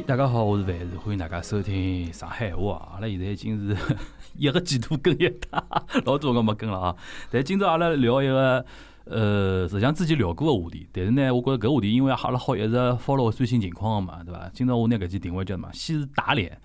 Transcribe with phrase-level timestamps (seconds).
[0.00, 2.88] 哎，大家好，我是范志，欢迎大家收听上海话。
[2.94, 3.76] 阿拉现在已经是
[4.34, 5.62] 一个季度更一趟，
[6.06, 6.96] 老多个没更了啊。
[7.30, 8.64] 但今朝阿拉聊一个，
[9.04, 14.50] 呃，实际上之前聊过个话题，但是呢，我觉着搿话题因为阿拉好一直 follow 最新情况个嘛，对伐？
[14.54, 15.68] 今朝我拿搿期定位叫什么？
[15.74, 16.58] 先是打脸，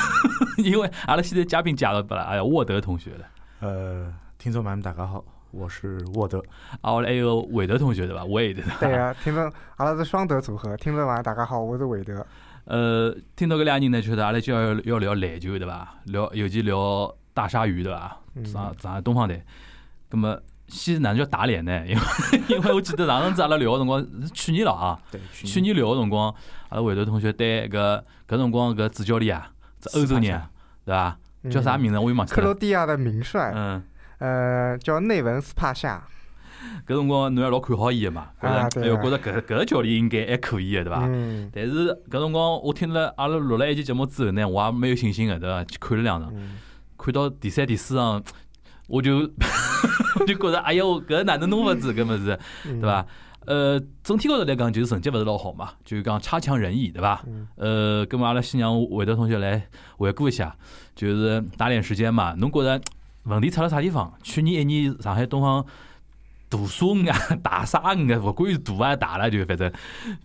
[0.56, 3.26] 因为阿拉现在嘉宾加入拨了，哎呀，沃德同学了。
[3.60, 6.42] 呃，听众朋友们，大家好，我是沃德。
[6.80, 8.24] 啊，我还有韦德同学对伐？
[8.24, 8.62] 韦德。
[8.80, 9.44] 对呀，听众，
[9.76, 10.74] 阿拉是双德组合。
[10.78, 12.26] 听众们，大家好，我是韦德。
[12.68, 15.94] 呃，听到搿俩人呢，觉得阿拉就要要聊篮球对伐？
[16.04, 18.20] 聊尤其聊大鲨鱼对伐？
[18.44, 19.42] 上上东方队。
[20.10, 21.72] 葛么先哪能叫打脸呢？
[21.88, 22.02] 因为
[22.48, 25.00] 因为我记得上上次阿拉聊个辰光是去年了啊。
[25.10, 25.18] 对。
[25.32, 26.28] 去年聊个辰光，
[26.68, 29.50] 阿拉回头同学对搿搿辰光搿主教练啊，
[29.80, 30.22] 这欧洲人
[30.84, 31.18] 对伐？
[31.50, 31.98] 叫啥名字？
[31.98, 32.36] 我又忘记了。
[32.36, 33.50] 克罗地亚的名帅。
[33.56, 33.82] 嗯。
[34.18, 36.06] 呃，叫内文斯帕夏。
[36.86, 38.28] 搿辰光侬还老看好伊个嘛？
[38.40, 41.02] 觉着，哎哟，觉着搿搿个教练应该还可以个，对伐？
[41.06, 41.50] 嗯。
[41.52, 45.64] 但是搿辰光我听了阿拉录了一期节目之后呢，我也蛮有信心个，对伐？
[45.64, 46.32] 去看了两场，
[46.96, 48.22] 看到第三、第四场，
[48.88, 49.26] 我就
[50.26, 53.06] 就觉着，哎哟，搿哪能弄勿子搿物事，对伐？
[53.46, 57.24] 呃，整体高头来讲，就是成绩勿是老好嘛，就是讲差强人意，对伐？
[57.56, 60.54] 呃，搿么阿拉先让韦德同学来回顾一下，
[60.94, 62.34] 就是打点时间嘛。
[62.36, 62.78] 侬觉着
[63.22, 64.12] 问题出了啥地方？
[64.22, 65.64] 去年一年上海东方。
[66.48, 69.70] 大沙啊，大沙啊，勿管是大还是大了，就反正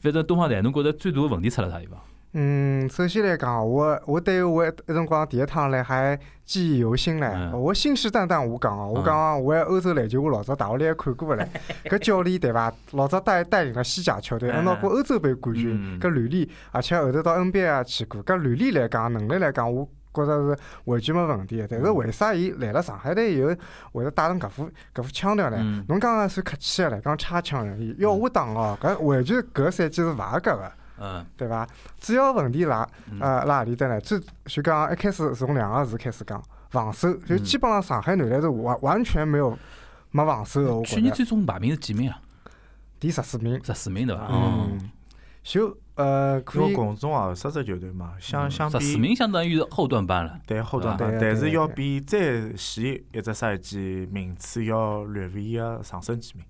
[0.01, 1.99] 反正东方台，侬觉着最大的问题出了啥地方？
[2.35, 7.55] 嗯，首先来讲，我我对我一辰光第一趟来还记忆犹新唻。
[7.55, 11.47] 我信誓旦旦我讲哦，我讲我欧洲篮球我老早大学里还看过个唻。
[11.85, 12.73] 搿教练对伐？
[12.93, 19.87] 老早带带领了西甲球队，还拿过欧洲杯冠军，搿履历，而且后头到 NBA 也去过，搿履历来讲，能力来讲，我。
[20.13, 23.55] 觉着是完全没问题，但是为啥伊来了上海队以后
[23.91, 25.57] 会得带成搿副搿副腔调呢？
[25.87, 27.95] 侬刚刚算客气个唻，讲差强人意。
[27.97, 31.67] 要我打哦，搿完全搿赛季是勿合格个，嗯，对伐？
[31.99, 32.87] 主要问题辣
[33.19, 33.99] 呃辣何里搭呢？
[33.99, 39.57] 最就讲一开始从两个字开始讲，防守，就基本上上海男篮是完完全没有
[40.11, 40.85] 没防守个。
[40.85, 42.19] 去年最终排名是几名啊？
[42.99, 43.59] 第十四名。
[43.63, 44.27] 十四名对伐？
[44.29, 44.91] 嗯。
[45.43, 46.73] 就呃，可以。
[46.73, 56.43] 共中二十只球队嘛，相相比十四名相当于是后段班了，对后段班，但是要比再前一只赛季名次要略微个上升几名。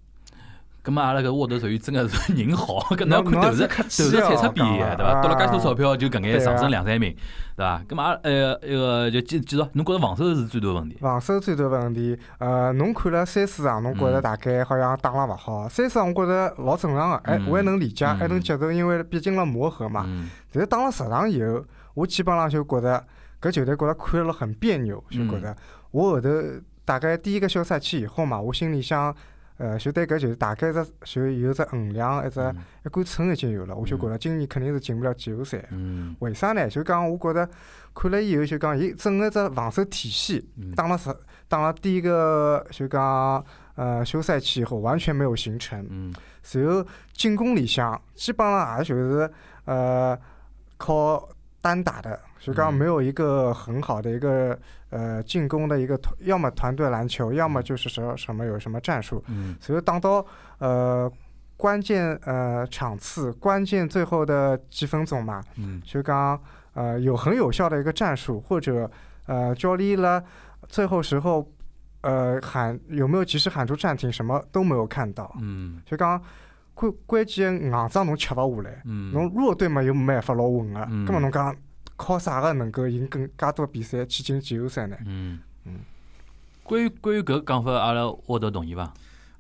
[0.83, 5.21] 咁么阿拉搿沃德属于真个是人好，搿侬要看投入投入产出比，对伐？
[5.21, 7.15] 得了介多钞票就搿眼上升两三名，
[7.55, 7.81] 对伐？
[7.87, 10.97] 咁么阿呃一个就继继续，侬觉着防守是最大问题？
[10.99, 15.69] 防守最大问题，呃，侬看了三四场，侬觉着大概好像打了勿好。
[15.69, 20.05] 三四场我觉着老正常个，哎，我还能理解，还能接受，因为毕竟辣磨合嘛。
[20.51, 21.63] 但是打了十场以后，
[21.93, 23.01] 我基本上就觉着
[23.41, 25.55] 搿球队觉着看了很别扭，就觉着
[25.91, 26.29] 我后头
[26.83, 29.15] 大概第一个休赛期以后嘛，我心里想。
[29.63, 32.41] 呃，就对搿就是大概只就有只衡量，一只
[32.83, 35.63] 一杆秤已经有了，我就觉着今年肯定是进不了季后赛。
[36.19, 36.67] 为啥呢？
[36.67, 37.49] 就讲我觉着
[37.93, 41.15] 看了以后，就讲伊整个只防守体系打了十
[41.47, 43.41] 打了第一个就讲
[43.75, 46.13] 呃休赛期以后完全没有形成。
[46.51, 49.31] 然后进攻里向基本上也就是
[49.63, 50.19] 呃
[50.75, 51.29] 靠
[51.63, 52.19] 单打的。
[52.37, 54.59] 所以刚刚没有一个很好的一个
[54.89, 59.23] 呃进攻的一个团，要么团队篮球，要么就是说什么有什么战术。
[59.27, 59.55] 嗯。
[59.61, 60.25] 所以当到
[60.57, 61.09] 呃
[61.55, 65.81] 关键呃场次，关键最后的几分钟嘛，嗯。
[65.85, 66.37] 就刚
[66.73, 68.91] 呃有很有效的一个战术，或者
[69.27, 70.21] 呃教练了
[70.67, 71.49] 最后时候
[72.01, 75.33] 呃喊有没有及时喊出暂停，什么都没有看到。
[75.39, 75.81] 嗯。
[75.85, 76.21] 就讲
[76.91, 79.11] 关关键硬仗侬吃勿下来，嗯。
[79.11, 81.05] 侬弱队嘛又没办法老稳个，嗯。
[81.07, 81.55] 咁么侬讲？
[81.95, 84.97] 靠啥个能够赢更加多比赛去进季后赛呢？
[85.05, 85.75] 嗯嗯，
[86.63, 88.91] 关于关于搿个讲法，阿拉沃德同意伐？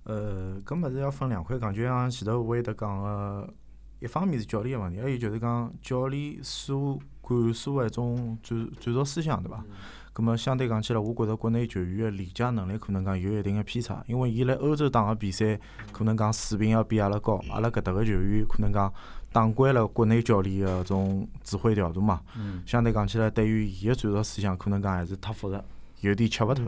[0.03, 3.51] 呃，搿物事要分两块讲，就像前头韦德讲个，
[3.99, 9.65] 一方面是教练个问题，还有就是讲教练所灌输个一种战战术思想，对伐？
[10.13, 15.59] 葛末相对讲起来，我觉着国内球员个理解能力可能讲有一定个偏差，因为伊辣欧洲打个比赛，
[15.91, 18.93] 可能讲水平要比阿拉高，阿拉搿搭个球员可能讲。
[19.33, 22.21] 打惯了国内教练个种指挥调度嘛，
[22.67, 25.59] 相对讲起来，对于伊个战术思想，可能讲还是太复杂，
[26.01, 26.61] 有点吃勿透。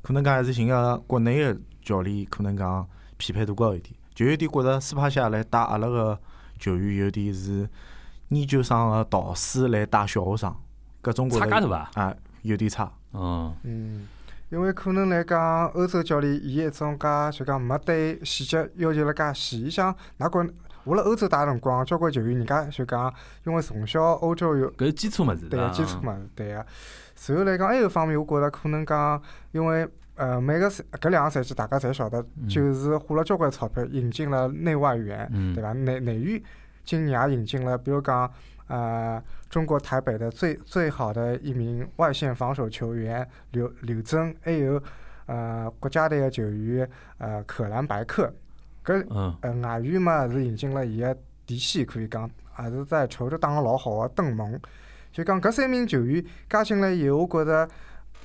[0.00, 3.92] 可能讲还是寻个国内个教练，可能讲匹配度高一点。
[4.14, 6.16] 就有点觉着斯帕夏来带阿拉个
[6.60, 7.68] 球员，有点是
[8.28, 10.54] 研究生个导师来带小学生，
[11.02, 12.92] 搿种觉着啊，有点差。
[13.12, 14.08] 嗯，嗯，
[14.48, 20.48] 因为可能来讲，欧洲教练伊一种介就讲没对细节要求了介细，伊想哪管。
[20.84, 23.12] 我辣欧洲打辰光，交关球员人家就讲，
[23.44, 26.66] 因为从小欧洲有搿是基础物事，对个基础物事，对个。
[27.14, 29.22] 随后来讲，还有方面，我觉着可能讲，
[29.52, 35.74] 因为呃每个赛搿两个赛季，大家侪晓得，就是花了交关钞票引进了内外援，对伐？
[35.74, 36.42] 内内援
[36.82, 38.28] 今年也引进了，比如讲
[38.66, 44.82] 呃，中国台北的最最好的一名外线防守球员刘刘增，还有
[45.26, 46.88] 呃国家队的球员
[47.18, 48.32] 呃可兰白克，
[48.82, 49.04] 搿
[49.42, 51.14] 呃外援嘛是引进了伊个
[51.44, 52.30] 嫡系，可以讲
[52.60, 54.58] 也是在球队打个老好个邓蒙，
[55.12, 57.68] 就讲搿三名球员加进来以后，我觉着。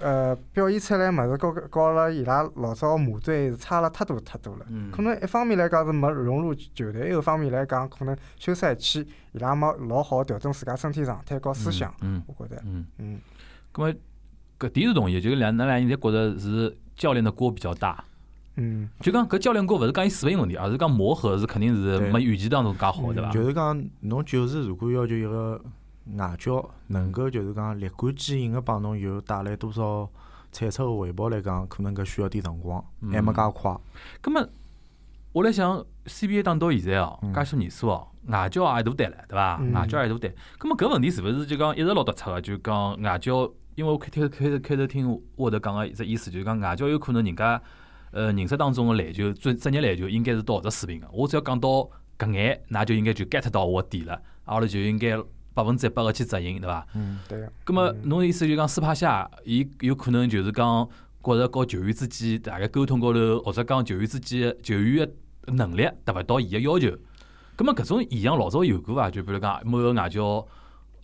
[0.01, 4.65] 呃，表现出来物事，告告了伊拉老早马队是差了太多太多了。
[4.91, 11.93] 可能一方面来讲是没融入球队，一个方面来讲可能休赛期伊拉没老好调整自家身体状态和思想。
[12.01, 12.61] 嗯我觉得。
[12.65, 13.19] 嗯嗯。
[13.73, 13.93] 咁么，
[14.59, 18.03] 搿点是同意，就两㑚两人侪觉着是教练的锅比较大。
[18.57, 18.89] 嗯。
[18.99, 23.31] 就讲搿教练锅勿是讲伊水平问题，而是讲磨合是肯定是没预期当中介好，对伐？
[23.31, 25.61] 就是讲侬就是如果要求一个。
[26.13, 30.07] 外教能够就是讲立竿见影个帮侬有带来多少
[30.51, 33.75] 产出个回报来讲，可能搿需要点辰光，还没介快。
[34.21, 34.47] 葛末
[35.33, 39.59] 我来想，CBA 打到现在哦，介许年数哦，外教也大胆了，对伐？
[39.73, 40.33] 外教也大胆。
[40.59, 42.39] 葛末搿问题是勿是就讲一直老突出个？
[42.39, 47.59] 就讲外教，因为我开开开开头听沃德讲个一只意思，就是讲外教有可能人家
[48.11, 51.09] 呃认识当中个篮球专职业篮球应该是到何只水平个？
[51.11, 55.17] 我只要讲到搿眼，那就应该就 get 到我点了，阿拉就应该。
[55.55, 56.85] 百分之一百个去执行，对伐？
[56.93, 57.39] 嗯，对。
[57.65, 60.87] 咁么，侬意思就讲斯帕夏，伊有可能就是讲，
[61.23, 65.07] 觉着和球员之间大概沟通高头，或者讲球员之间球员
[65.45, 66.89] 个能力达勿到伊个要求。
[67.57, 69.09] 咁么，搿种现象老早有过伐？
[69.09, 70.45] 就比如讲某个外教。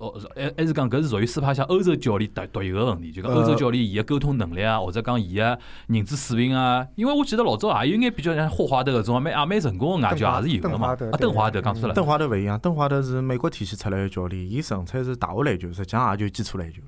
[0.02, 6.88] 哦，还还是讲搿是属于斯帕夏欧洲教练独独有个问题，就讲欧洲教练伊个沟通能力啊，或者讲伊个认知水平啊。
[6.96, 10.88] 因为我记得老早也有眼比较像霍华德搿种，蛮也蛮成功个外教也是有个嘛。
[10.88, 11.94] 啊，邓华德讲错了。
[11.94, 16.82] 邓华德勿一样，邓华德是美国体系出来个教练，伊纯粹是大学篮球，实际上也就基础篮球。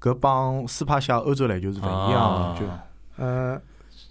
[0.00, 2.60] 搿帮斯帕夏欧洲篮球是勿一样个。
[2.60, 2.66] 就，
[3.22, 3.60] 呃，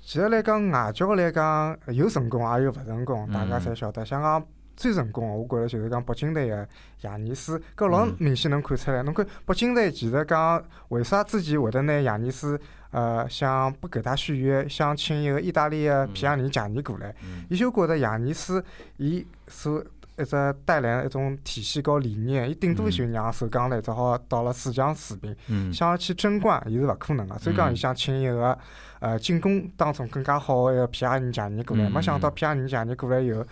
[0.04, 4.06] 其实来讲外教来讲有成功也有勿成功，大家侪晓得。
[4.06, 4.46] 像讲。
[4.76, 6.68] 最成功个，我觉着就是讲北京队个
[7.02, 9.02] 亚尼斯，搿老明显能看出来。
[9.04, 12.60] 侬看北京队其实讲，为啥之前会得拿亚尼斯，
[12.92, 17.16] 呃，想不给他续约，想请一个意大利个皮亚尼贾尼过来？
[17.50, 18.64] 伊就觉着亚尼斯，
[18.98, 19.84] 伊所
[20.18, 25.36] 一只带来一种体系和理念，伊顶多就让首钢队只好到了四强水平，
[25.74, 27.38] 想要去争冠，伊是勿可能个。
[27.38, 28.58] 所以讲，伊想请一个，
[29.00, 31.90] 呃，进攻当中更加好个一个皮亚尼贾尼过来。
[31.90, 33.46] 没想到皮亚尼贾尼过来以后。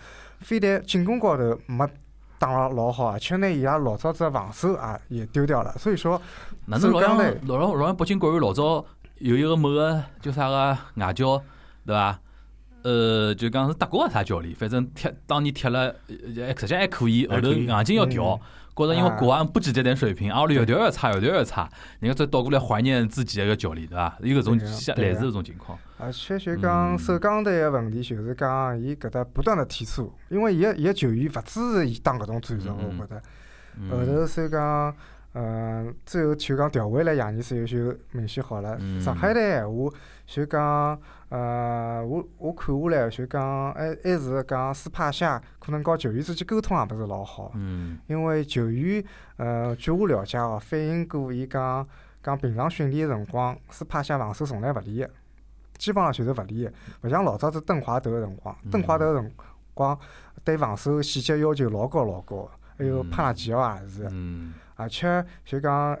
[0.44, 1.84] 非但进攻高头没
[2.38, 5.72] 打了老好，而且呢，伊拉老早子防守也也丢掉了。
[5.78, 6.20] 所以说，
[6.66, 8.84] 哪能老像老老老像北京国安老早
[9.18, 11.42] 有一个某个叫啥个外教，
[11.86, 12.20] 对伐？
[12.82, 15.94] 呃，就讲是德国个啥教练，反正踢当年踢了，
[16.58, 18.38] 实际还可以，后头硬劲要调。
[18.76, 21.68] 觉着因为国安不止这点水平，阿拉越调越差，越调越差。
[22.00, 24.16] 人家再倒过来怀念自己一个教练，对伐？
[24.20, 25.78] 有搿种像类似搿种情况。
[25.98, 33.22] 而且就讲首钢队个问题，就是讲伊搿搭不断的提速，因为伊个伊个球员勿支持伊打搿种战术，我觉得。
[33.90, 34.94] 后头所以讲，
[35.34, 38.78] 嗯，最后就讲调回来，亚尼斯又就明显好了。
[39.00, 39.90] 上海队闲话
[40.26, 40.98] 就讲。
[41.30, 47.50] 呃，我我看下来就讲，还还是讲斯帕夏可能和球员之间沟通也勿是老好。
[47.56, 47.98] 嗯。
[48.06, 49.02] 因为球员，
[49.36, 51.84] 呃，据我了解哦，反映过伊讲，
[52.22, 55.14] 讲平常训练辰光，斯帕夏防守从来勿练个，
[55.76, 59.32] 基本上就是勿练个，勿像老早子邓华德个辰光，邓华德个辰
[59.72, 59.98] 光
[60.44, 62.48] 对防守细节要求老高老高，
[62.78, 64.06] 还有帕拉吉奥也是。
[64.12, 64.54] 嗯。
[64.76, 65.96] 而且就讲，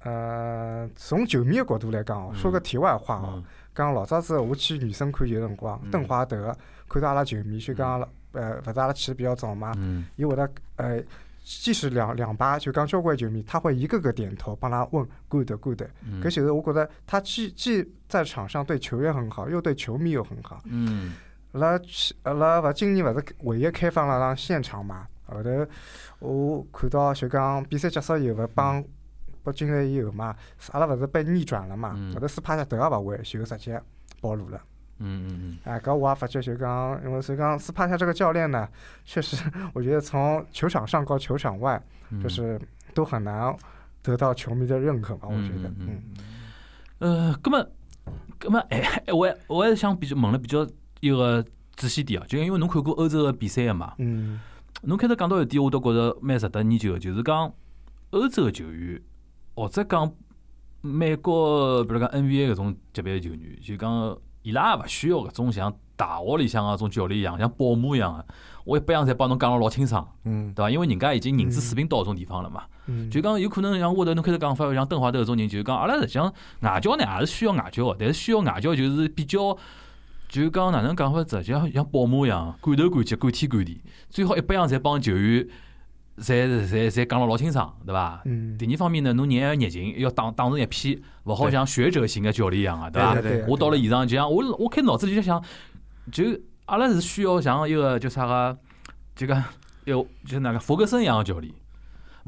[0.00, 3.42] 呃，从球迷的角度来讲哦，说个题外话哦。
[3.74, 6.56] 讲老早子我去女生看球辰光，邓华德
[6.88, 8.00] 看到阿拉球迷，就讲
[8.32, 9.72] 呃，勿是阿拉去的比较早嘛，
[10.16, 11.00] 伊会得呃，
[11.44, 15.82] 即使两两排就讲交关球迷，他会一个个点头，帮他问 good good。
[16.20, 20.60] 搿就是我觉得他既既在场上对球员很好，又对球迷又很好。
[20.64, 21.14] 嗯。
[21.52, 25.06] 拉去拉勿今年勿是唯一开放了让现场嘛？
[25.28, 25.66] 后头
[26.18, 28.84] 我看到就讲比赛结束以后帮。
[29.44, 30.36] 北京队以后嘛，
[30.72, 31.96] 阿拉勿是被逆转了嘛？
[32.12, 33.80] 后头斯帕夏头也勿回，就直接
[34.20, 34.60] 暴露了。
[34.98, 35.58] 嗯嗯嗯。
[35.64, 38.68] 哎，搿我也发觉，就讲，因为所以讲斯帕夏这个教练呢，
[39.06, 39.42] 确实，
[39.72, 41.82] 我觉得从球场上和球场外，
[42.22, 42.60] 就是
[42.92, 43.56] 都很难
[44.02, 45.28] 得到球迷的认可嘛？
[45.28, 45.72] 我觉得。
[45.78, 46.02] 嗯。
[46.98, 47.66] 呃，葛么，
[48.38, 50.66] 葛么，哎，我我还是想比较问了比较
[51.00, 51.42] 一个
[51.74, 53.94] 仔细点啊，就因为侬看过欧洲个比赛个嘛。
[53.96, 54.38] 嗯。
[54.82, 57.52] 侬开头讲到一点，我都觉着蛮值得研究个，就是讲
[58.10, 59.00] 欧洲个球员。
[59.54, 60.12] 或者讲
[60.82, 68.24] 美国，比如讲 NBA 搿种级别球员，就讲伊拉也勿需要搿种像大学里向搿种教练一样，像保姆一样个。
[68.64, 70.70] 我一百样侪帮侬讲了老清爽，嗯，对伐？
[70.70, 72.62] 因为人家已经认知水平到搿种地方了嘛。
[73.10, 79.58] 就讲有可能像我头侬开头讲法，像邓华德搿种人，就是讲阿拉实际上外教呢也是需要外教个，但是需要外教就是比较，
[80.28, 83.80] 就讲哪能讲法子，就像像保姆一样，管头管脚，管天管地，
[84.10, 85.48] 最好一百样侪帮球员。
[86.18, 88.20] 侪侪侪讲了老清爽，对伐？
[88.24, 93.12] 嗯，第二方面呢，侬人要热情，要打打成一片，勿好像学者型个教练一样个，对伐？
[93.14, 95.40] 对对对我到了现场就像我我开脑子里就想，
[96.10, 96.24] 就
[96.64, 98.58] 阿拉是需要像一个叫啥个，
[99.14, 99.44] 就讲
[99.84, 101.54] 有就那个弗格森一样个教练，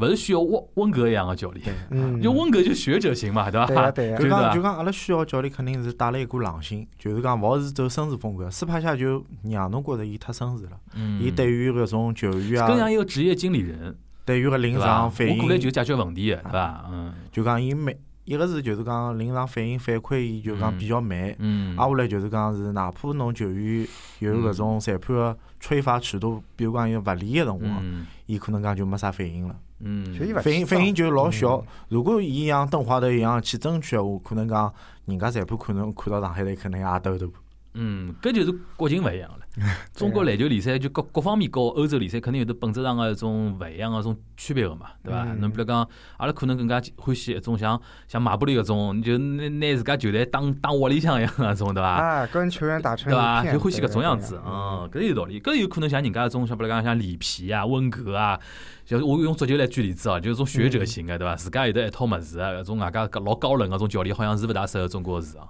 [0.00, 1.66] 勿是需要温温格一样个教练。
[1.90, 3.66] 嗯，就温格就学者型嘛，对伐？
[3.66, 8.50] 对呀对呀就讲就讲，阿拉需要教练肯定是带了一股狼性，就是讲勿好是走绅士风格。
[8.50, 14.78] 斯帕夏就让侬觉着伊太绅士了，嗯，伊对于搿种球员啊更像啊，一个职业经理人，对于搿临？
[14.78, 16.86] 场反我过来就，解决问题个，对伐？
[16.90, 21.34] 嗯就讲伊慢，一个是就是讲临场反应反馈，伊就讲比较慢。
[21.38, 23.86] 嗯，挨下来就是讲是，哪怕侬球员
[24.20, 30.04] 有搿种裁判个吹罚尺度，比如讲有勿利个辰光，嗯伊可能讲就没啥反应了，嗯，
[30.42, 31.66] 反应反应就老小嗯。
[31.88, 34.72] 如果伊像邓华头一样去争取个话，可能讲
[35.06, 37.30] 人家裁判可能看到上海队可能也抖抖。
[37.74, 39.38] 嗯，搿就是国情勿一样了。
[39.94, 45.24] 中国篮球联赛就各各方面和欧洲联赛肯定有得本质上个一种勿一样个种区别个嘛，对伐？
[45.24, 51.88] 嗯侬比如讲，阿拉可能更加欢喜一种像像马布里搿种，你就拿拿自家球队当当窝里向一样个种，对伐？
[51.88, 53.44] 啊，跟球员打成对伐？
[53.52, 55.40] 就欢喜搿种样子，对嗯，搿有道理。
[55.40, 58.38] 搿有可能像人家搿种，像比如讲像里皮啊、温格啊，
[58.84, 61.36] 就我用足球来举例子哦，就是种学者型个，对伐？
[61.36, 65.48] 自家有得一套物事啊，搿种外加老高冷个种教练，好像是勿大适合中国个市场。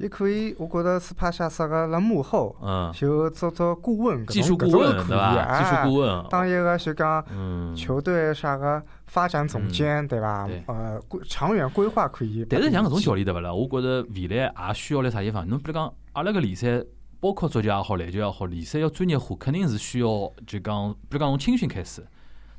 [0.00, 5.58] 也可以，我觉着斯帕夏适合辣幕后嗯，就做做顾问，搿技术顾问可以对伐？
[5.58, 10.48] 技术啊顾问，当一个就讲嗯，球队啥个发展总监，对伐？
[10.66, 12.46] 呃，规长远规划可以。
[12.48, 13.52] 但是像搿种教练对勿啦？
[13.52, 15.46] 我觉着未来也需要来啥地方？
[15.46, 16.82] 侬比如讲，阿拉个联赛，
[17.20, 20.08] 包括足球也好，篮球也好，联赛要专业化，肯定是需要
[20.46, 22.00] 就讲，比如讲从青训开始，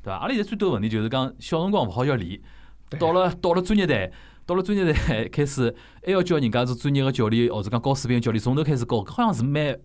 [0.00, 0.18] 对伐？
[0.18, 2.40] 阿拉现在最多问题就是讲，小辰光勿好叫练，
[3.00, 4.12] 到了到了专业队，
[4.44, 9.78] 到了专业队开始，还要叫人家是专业个教练，或者讲高水平个教练，从头开始教，好像是蛮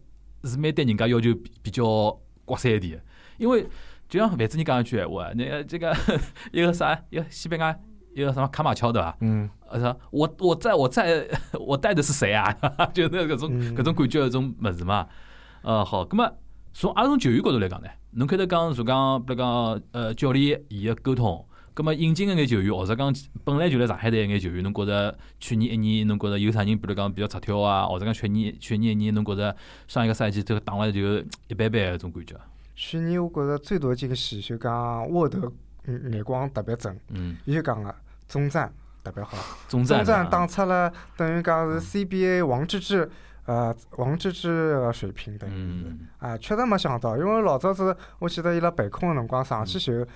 [0.44, 3.04] 是蛮对人家要求比比较刮三一点，
[3.38, 3.68] 因为
[4.10, 5.96] 就像范子你讲一句闲话，那个这个
[6.52, 7.78] 一个啥，一个西班牙
[8.16, 9.16] 一个什么卡马乔对伐？
[9.22, 11.28] 嗯，呃，啥我我在我在
[11.60, 12.52] 我带的是谁啊？
[12.94, 15.08] 就是那搿种嗯搿种感觉搿种物事嘛。
[15.62, 16.32] 呃，好，葛么
[16.74, 21.46] 从阿拉从球员角度来讲呢，侬开头讲说讲，比如讲呃教练伊个沟通，
[21.78, 29.56] 葛么引进个眼球员，或者讲本来就来上海队一眼球员，侬觉着去年一年侬觉着有啥人，比如讲比较出挑啊，或者讲去年去年一年侬觉着
[29.88, 31.00] 上一个赛季都打了就
[31.48, 32.36] 一般般搿种感觉。
[32.76, 35.52] 去年我觉着最大惊喜就讲沃德
[35.86, 37.94] 嗯眼光特别准，嗯，伊就讲个
[38.28, 39.38] 中战特别好，
[39.70, 40.30] 中战中战啊。
[40.32, 43.08] 打出了等于讲是 CBA 王治郅
[43.46, 45.54] 呃王治郅个水平等于。
[45.54, 45.90] 是。
[45.90, 46.00] 嗯。
[46.18, 50.08] 啊，确实没想到，因为老早子我记得伊拉备空个辰光上去就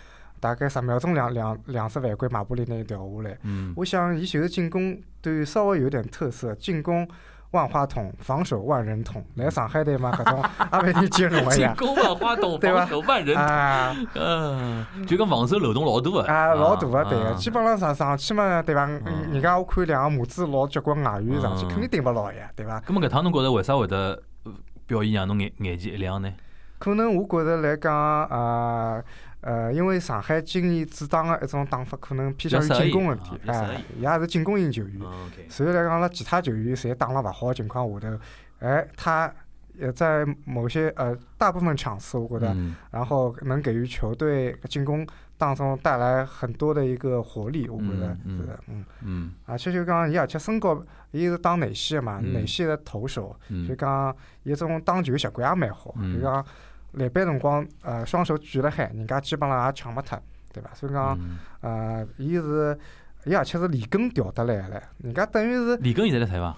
[0.41, 3.37] 大概十秒钟两两两只犯规，马布里拿伊调下来。
[3.43, 7.07] 嗯我想伊就是进攻队稍微有点特色，进攻
[7.51, 9.23] 万花筒，防守万人筒。
[9.35, 11.69] 来上海队嘛，搿种也勿一定兼容个进。
[11.75, 16.21] 攻万花筒， 对吧防守万人啊嗯，就跟防守漏洞老大个。
[16.21, 18.85] 啊，老大个对个，啊基本上上上去嘛，对伐？
[18.85, 22.81] 嗯嗯人家我看两个母子老结棍外援上去，嗯肯定顶勿牢呀，对伐？
[22.81, 24.51] 咁么搿趟侬觉着为啥会得呃
[24.87, 26.33] 表现让侬眼眼前一亮呢？
[26.79, 27.93] 可能我觉着来讲，
[28.25, 29.03] 呃
[29.41, 34.01] 呃，因为上海今年主打个一种打法，可能偏向于进攻问题哎，伊。
[34.01, 35.01] 也是进攻型球员。
[35.49, 38.19] 所以来讲，辣其他球员侪打了勿好的情况下头，
[38.59, 39.33] 哎，他
[39.75, 42.75] 也在某些呃大部分场次，我觉得，嗯。
[42.91, 45.07] 然后能给予球队进攻
[45.37, 49.31] 当中带来很多的一个活力，我觉得嗯是的，嗯，嗯。
[49.45, 52.33] 而且就讲伊而且身高，伊是打内线的嘛，嗯。
[52.33, 56.13] 内线的投手，就嗯讲伊种打球习惯也蛮好，嗯。
[56.15, 56.45] 就讲
[56.93, 60.19] 篮板辰光，呃，双手举了海，人家基本上也抢勿脱，
[60.53, 60.73] 对伐？
[60.73, 62.77] 所以讲，嗯呃，伊是
[63.25, 66.57] 伊而且是里根调得来的，人家等于是李根现在辣台伐？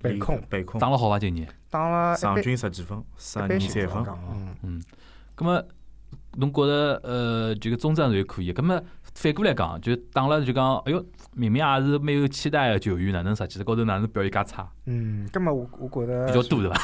[0.00, 1.18] 北控北控打了好伐？
[1.18, 1.48] 今年？
[1.70, 4.04] 打了一场均十几分，十二三分。
[4.30, 4.54] 嗯。
[4.62, 4.82] 嗯，
[5.34, 5.64] 咁么
[6.36, 8.80] 侬觉着呃，这个中战队可以，咁么
[9.14, 14.70] 反过来讲，就打了就讲，哎哟，明明也是蛮有期待个球员，哪能实际高头哪能表现介差？
[14.84, 16.76] 嗯，葛么我我觉得比较多对伐？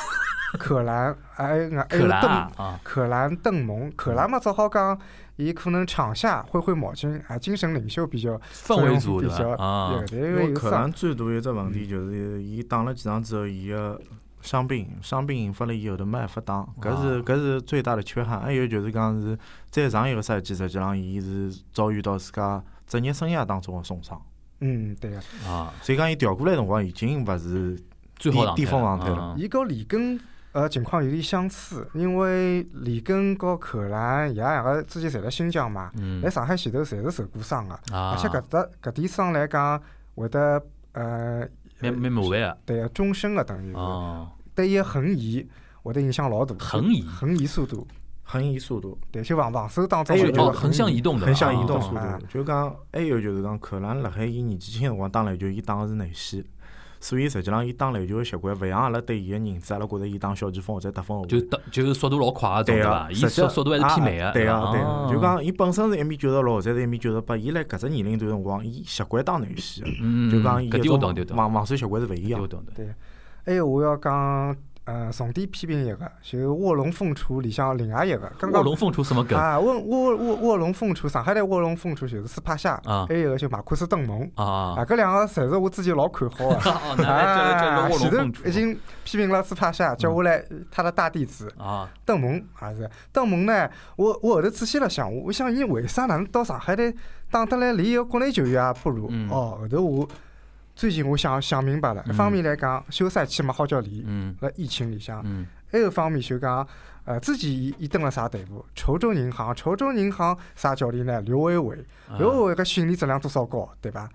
[0.58, 2.52] 可兰，还有还有克兰邓啊。
[2.56, 4.98] 啊，可兰邓蒙，可兰嘛只好讲，
[5.36, 9.64] 伊可能场下挥挥毛巾，啊，精神领袖比较氛围组对比较伐？
[9.64, 14.00] 啊因因为为有伤克兰最大一只问题就是，伊打了几场之后，伊个
[14.40, 18.40] 伤病，伤病引发了以后头没办法打，搿是搿是最大的缺憾。
[18.40, 19.38] 还有就是讲是
[19.70, 24.20] 再上一个赛季，实际上伊是遭遇到自家职业生涯当中的重伤，
[24.60, 25.16] 嗯，对个，
[25.48, 27.78] 啊，所以讲伊调过来辰光已经勿是
[28.16, 29.16] 最好巅峰状态了。
[29.16, 29.34] 了。
[29.38, 30.18] 伊和里根
[30.52, 36.20] 呃情况有点相似，因为里根和可兰爷两个之前侪辣新疆嘛，嗯。
[36.22, 38.14] 来上海前头侪是受过伤个，啊。
[38.14, 39.80] 而且搿搭搿点伤来讲
[40.14, 41.48] 会得呃，
[41.80, 43.76] 蛮蛮麻烦个对个终身个等于是。
[43.76, 45.48] 哦，对伊个横移
[45.82, 47.02] 会得影响老大，横移？
[47.02, 47.86] 横移速度，
[48.24, 51.66] 横移速度，对，就防防守当中还有就横向移动的，横向移啊。
[51.66, 52.26] 动速啊度。
[52.26, 56.44] 就讲还有就是讲，可能辣海伊年纪轻辰光打篮球，伊打个是内线，
[57.00, 61.28] 所以实际上伊打篮球个习惯，勿像阿拉对伊个认知，阿拉觉着伊打小前锋或者得分后卫。
[61.28, 63.10] 就得就是速度老快个对伐？
[63.10, 72.46] 伊实际上速速度还是偏慢个，啊对伐个对啊，就哦讲伊本身是一米九十六或者是一米九十八，伊辣搿只年龄段辰光，伊习惯打内线的，嗯，就讲伊搿一种点我懂对对，防防守习惯是勿一样对我。
[72.46, 72.72] 懂的。
[72.76, 72.94] 对，
[73.46, 74.54] 还有我要讲，
[74.84, 84.74] 呃，重点批评一个，就卧龙凤雏里向另外一个，卧龙凤雏什么梗啊，卧卧卧卧龙凤雏，上海的卧龙凤雏就是斯帕夏，啊还有一个就马库斯邓蒙，啊？
[84.78, 86.96] 啊，搿两个侪是我之前老看好啊，
[87.98, 92.90] 前头 已经批评了斯帕夏，接下来他的大弟子啊，邓蒙也是。
[93.12, 96.92] 邓蒙呢，我我后头仔细了想，我想伊为啥哪能到上海来
[97.30, 99.06] 打得来连一个国内球员也不如？
[99.10, 100.08] 嗯哦，后头我
[100.80, 106.66] 最近我想想明白了，一方面来讲，休赛期嘛好叫练，嗯辣疫情里向；嗯还有一方面就讲，
[107.04, 108.64] 呃，自己伊伊登了啥队伍？
[108.74, 111.20] 稠州银行，稠州银行啥教练呢？
[111.20, 111.76] 刘伟伟，
[112.08, 114.08] 啊刘伟伟个训练质量多少高，对伐？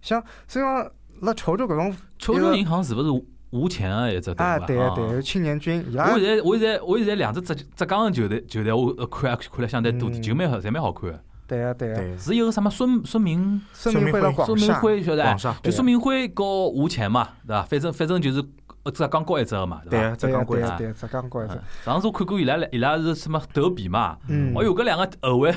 [0.00, 0.90] 像所以讲，
[1.20, 11.22] 辣稠州搿种稠州银行是勿是无钱个一只队啊，对个对个，青年军我现在我现在我现在两只浙浙江的球队球队我呃看看了相对多点，嗯就蛮好，侪蛮好看个。
[11.50, 17.62] 对个对个，对，是有个什么孙孙明孙明辉孙明厦，辉晓得就孙明辉和吴前嘛，对伐？
[17.62, 18.40] 反正反正就是
[18.84, 24.16] 呃浙江高一只个嘛，对伐，浙对个江国啊对个对个，浙江过一嗯次，上次我看过伊拉伊拉是什么斗比嘛？
[24.28, 25.52] 嗯，哦哟，搿两个后卫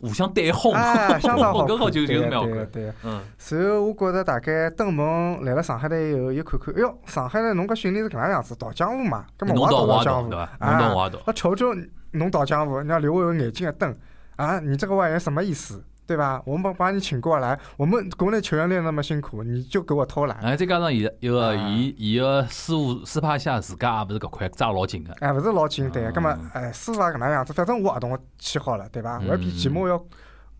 [0.00, 2.66] 互相对轰，啊，相当好 搿好看，球就是蛮好看。
[2.72, 2.94] 对个。
[3.04, 10.50] 嗯，随后我觉着大概登门来了上海了以后，又看看，哎哟，上海的侬搿训练是搿能样子，倒江湖嘛，搿么我也侬倒我也倒，倒江湖对，伐？
[10.58, 11.18] 啊侬倒我也倒。
[11.26, 11.74] 那稠州
[12.12, 13.94] 侬倒江湖，人家刘伟伟眼睛一瞪，
[14.36, 15.84] 啊，你这个外援什么意思？
[16.06, 16.42] 对吧？
[16.44, 29.18] 我们把你请过来，我们国内球员练那么辛苦，你就给我偷懒，哎，再加上伊一个啊伊伊个师傅斯帕夏自家也勿是搿块抓老紧个，哎，勿是老紧对，嗯葛么哎，师傅搿能样子，反正我合同签好了，对吧？
[29.24, 30.04] 我要比嗯季末要，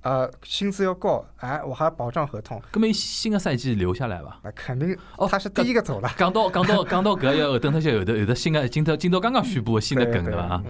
[0.01, 4.39] 呃，薪资要高，哎，我还保障合同，葛末伊新个赛季留下来伐？
[4.43, 6.11] 那肯定哦他是第一个走了。
[6.17, 10.63] 讲到讲到讲到搿要后等脱些有的有的新个今朝今朝刚刚宣布个新的梗对对伐？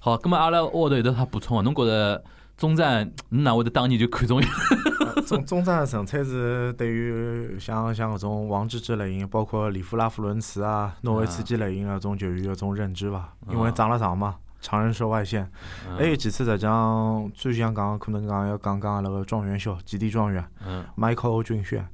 [0.00, 1.62] 好，葛末阿拉沃头有得啥补充个？
[1.62, 2.24] 侬觉着
[2.62, 4.46] 中战侬哪会得当年就看中伊？
[5.26, 15.50] 中中战的纯粹是对于像像搿种王治郅类型，包括里夫拉夫伦茨啊、诺维茨基类型的搿种球员搿种认知伐，因为啊长了长嘛，长人受外线。
[15.98, 21.84] 还有几次实际上最想讲，可能讲要讲讲阿拉个状元秀，极地状元嗯 Michael 军炫。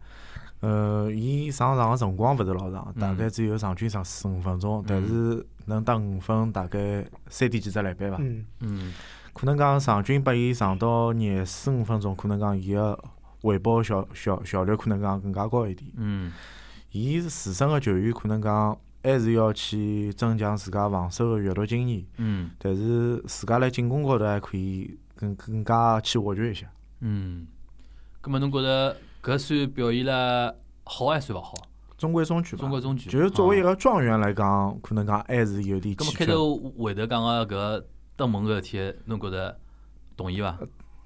[0.60, 8.16] 呃，伊上场个辰光勿是老长，大嗯概只有场均上四五分钟，但是能打五分，大概三点几只篮板伐。
[8.20, 8.92] 嗯，嗯
[9.38, 12.98] 可能讲场均拨伊上到廿四五分钟，可能讲伊个
[13.40, 15.88] 回报效效效率可能讲更加高一点。
[15.96, 16.32] 嗯
[16.90, 26.66] 伊自身个球员可能讲还是要去增强自家防守个阅读经验，嗯但是自家辣进攻高头还可以更更加去挖掘一下。
[26.98, 27.46] 嗯，
[28.20, 31.54] 葛末侬觉着搿算表现了好还算勿好？
[31.96, 32.70] 中规中矩吧中。
[32.70, 33.08] 规中矩。
[33.08, 36.26] 就是作为一个，状元来讲，可能讲还是有点葛末开。
[36.26, 37.84] 头回头讲个搿
[38.18, 39.56] 登门个事体，侬觉着
[40.16, 40.58] 同意伐？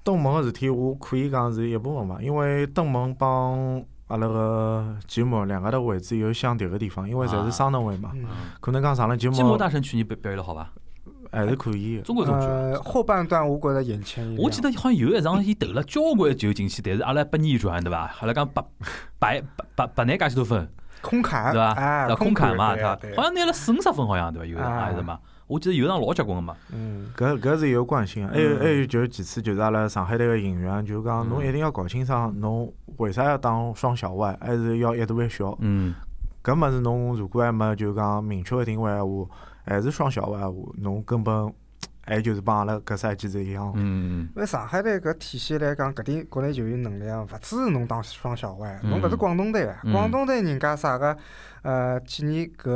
[0.03, 8.11] 登门个事体，我可以讲是一部分嘛，因为登门帮阿拉个吉姆两家头位置有相迭个地方，因为侪是双能位嘛。
[8.59, 10.67] 可能讲上了吉姆吉姆大神去年表表现了好伐？
[11.31, 12.01] 还是可以。
[12.01, 12.47] 中规中矩。
[12.47, 14.35] 呃，后半段我觉着眼前。
[14.37, 18.11] 我记得好像有一场伊投了交关球进去，但是阿拉被逆转对伐？
[18.21, 18.63] 阿拉讲白
[19.19, 20.67] 白白白白拿介许多分
[21.01, 21.73] 空砍，对伐？
[21.73, 23.21] 哎，空砍嘛，对对伐？
[23.21, 24.45] 好像拿了四五十分，好像对伐？
[24.47, 25.19] 有一场啊还是嘛？
[25.47, 26.55] 我记得有场老结棍个嘛。
[26.71, 28.59] 嗯，搿搿是有惯性个，还有嗯。
[28.59, 31.47] 还有就是其次就是阿拉上海队个引援，就是讲侬嗯。
[31.47, 35.55] 一定要搞清爽，侬为啥要当双小外，还是要一大一小？
[35.59, 35.93] 嗯。
[36.43, 39.25] 搿物事侬如果还没就讲明确个定位闲话，
[39.65, 41.53] 还是双小外闲话，侬根本
[42.05, 43.67] 还就是帮阿拉搿赛季是一样。
[43.67, 43.73] 的。
[43.77, 44.27] 嗯。
[44.35, 49.93] 因为上海队搿体系来讲，搿点国内球员能力啊，勿支持侬当双小外，侬搿是嗯广东队啊，嗯。
[49.93, 51.15] 广东队人家啥个，
[51.61, 52.69] 呃，几年搿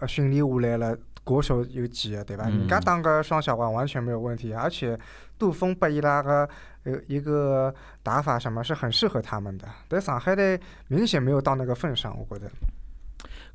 [0.00, 2.44] 呃训练下来了，国手有几个对伐？
[2.46, 4.96] 嗯人家当个双小王完全没有问题，而且
[5.36, 6.48] 杜锋拨伊拉个
[6.84, 12.48] 呃一个打法什么是很适合他们的，但上海队明显没有到那个份上，我觉得。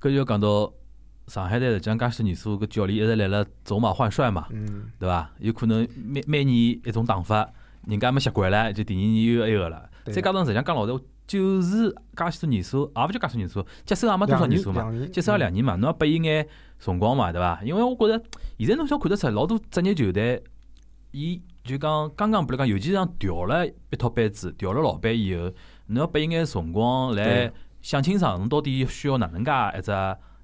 [0.02, 0.70] 搿就要讲到
[1.28, 5.32] 上海队实际上介许多年数，搿教练一直辣辣走马换帅嘛，嗯，对伐？
[5.40, 7.50] 有可能每每年一种打法，
[7.88, 9.90] 人家没习惯了，就第二年又一个了。
[10.06, 11.00] 再加上实际上讲老实话，
[11.32, 14.92] 就是介许多年数，也勿叫介许多年数，接手也没多少两年数嘛。
[15.14, 16.46] 接手也两年嘛，侬要拨伊眼
[16.78, 17.62] 辰光嘛，对伐？
[17.64, 18.22] 因为我觉着
[18.60, 20.44] 现在侬想看得出，老多职业球队，
[21.12, 25.50] 伊就讲刚刚比如讲，尤其是像调了一套班子，调了老板以后，
[25.88, 27.50] 侬要拨伊眼辰光来
[27.82, 29.92] 想清爽，侬到底需要哪能介一只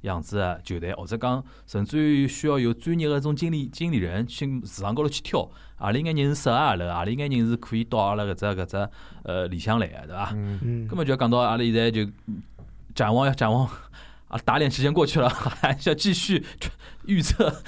[0.02, 8.90] 样子个球队，或者讲甚至于需要有专业个种经理经理人去市场高头去挑，何里眼人是适合阿拉，何里眼人是可以到阿拉搿只搿只
[9.24, 10.32] 呃里向来个，对伐？
[10.34, 12.06] 嗯，嗯根，本就要讲到阿拉现在就
[12.96, 13.66] 展望要展望
[14.28, 16.44] 啊，打脸时间过去了， 还是要继续
[17.06, 17.62] 预测，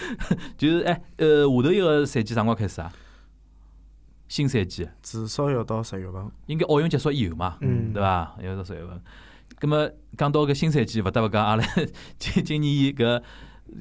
[0.57, 2.91] 就是哎呃，下头一个赛季啥辰光开始啊？
[4.27, 6.31] 新赛季至少要到十月份。
[6.47, 8.35] 应该奥运结束以后嘛，嗯对伐？
[8.41, 9.01] 要到十月份。
[9.59, 11.63] 葛么讲到搿新赛季，勿得勿讲阿拉
[12.17, 13.21] 今今年搿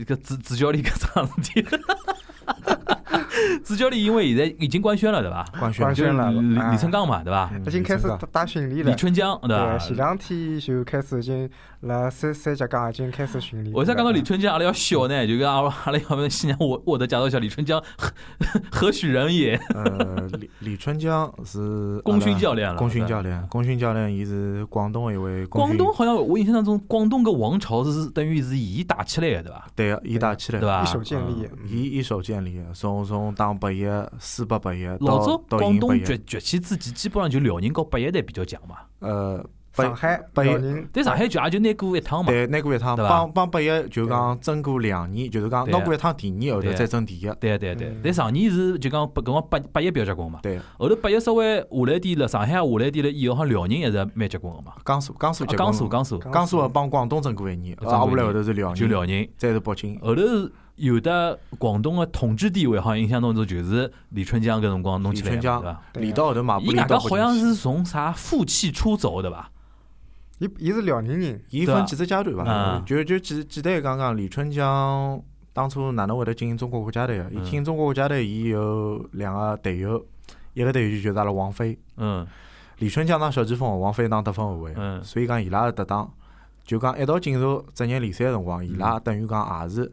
[0.04, 1.66] 搿主主教练搿桩事体。
[3.64, 5.44] 主教练因为现在已经官宣了，对伐？
[5.58, 7.50] 官宣官宣了李啊李春刚嘛，对伐？
[7.52, 8.96] 嗯已经开始李打打训练了李。
[8.96, 9.78] 春江，对伐，？
[9.78, 11.48] 前两天就开始已经
[11.80, 13.74] 辣三三甲岗已经开始训练。
[13.74, 15.26] 为啥讲到李春江阿拉要笑呢？
[15.26, 18.10] 就跟阿拉 阿拉要问先让我我得介绍一下李春江何
[18.70, 19.54] 何许人也？
[19.74, 29.66] 呃，李李春江是 功勋教练了功勋教练，功勋教练，伊是广东的一位广东好像我印象当中，广东个王朝是等于是伊打起来的，对伐？
[29.76, 30.82] 对个，伊打起来的，对伐？
[30.82, 31.68] 一手建立嗯。
[31.68, 33.84] 伊一手建立从，从从打八一、
[34.18, 38.76] 四八八一到老早广东崛崛起之前，基本上就辽宁和八一队比较强嘛。
[39.00, 42.30] 呃，上海、八一辽宁，但上海就也就拿过一趟嘛。
[42.30, 47.30] 对拿过一趟，帮帮八一就讲争过两年，就是讲拿过一趟第二，后头再争第一。
[47.38, 50.40] 对对对嗯，但上年是就讲搿辰光八八一比较结棍嘛。
[50.42, 54.72] 对，后头八一稍微下来点了，上海也下来点了以后，好像辽宁也是蛮结棍个嘛。
[54.84, 59.98] 江苏江苏啊结棍江苏江苏江苏帮广东争过一年，啊，后来后头是辽宁，就辽宁，再是北京。
[60.00, 60.22] 后头
[60.78, 65.82] 有的广东个统治地位，好像印象当中就是李春江搿辰光弄起来的，李春江对伐？
[65.92, 69.50] 对连到后头马布伊外加里到好像是从啥负气出走对吧？
[70.38, 72.82] 伊伊是辽宁人，伊分几只阶段嗯伐？
[72.86, 75.20] 就就简简单讲讲，李春江
[75.52, 77.24] 当初哪能会得进中国国家队个？
[77.24, 80.00] 伊嗯进中国国家队，伊有两个队友，
[80.54, 82.24] 一个队友就是阿拉王菲，嗯
[82.78, 86.08] 李春江当小前锋，王菲当得分后卫，嗯所以讲伊拉是搭档。
[86.64, 89.90] 就讲一道进入职业联赛个辰光，伊嗯拉等于讲也是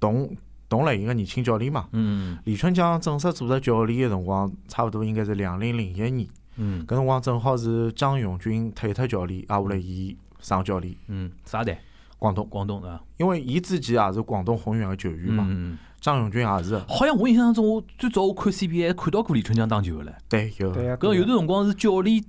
[0.00, 0.34] 同
[0.68, 1.88] 同类型个年轻教练嘛。
[1.92, 11.76] 嗯李春江正式做着教练个辰光，差勿多应该是两零零一年，嗯搿辰光正好是张永军退脱教练，挨，下来伊上教练，嗯，啥队？
[12.18, 12.46] 广东。
[12.50, 13.00] 广东啊。
[13.18, 15.78] 因为伊之前也是广东宏远个球员嘛，嗯嗯。
[16.00, 20.12] 张永军也是，好像我印象当中，我最早我看 CBA 看到过李春江打球个唻。
[20.28, 20.72] 对有。
[20.72, 20.96] 对呀。
[20.96, 22.24] 搿有段辰光是教练，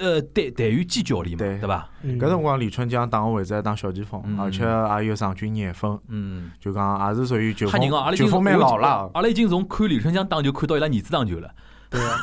[0.00, 1.88] 呃，队队员兼教练嘛，对对伐？
[2.02, 4.64] 嗯搿辰光李春江打个位置还打小前锋，嗯而且
[5.02, 6.50] 也有场均廿分，嗯。
[6.58, 7.98] 就讲也是属于球吓人哦！
[7.98, 9.10] 阿拉已经风球风蛮老了。
[9.14, 11.50] 阿拉已经从看李春江打球看到伊拉儿子打球了。
[11.90, 12.18] 对啊。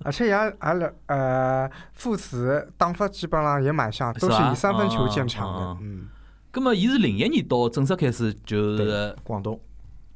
[0.04, 5.78] 而且也阿拉呃父子打法基本上也蛮像，都是以三分球见啊长的。
[5.82, 6.06] 嗯，
[6.50, 9.58] 葛么，伊是零一年到正式开始就是广东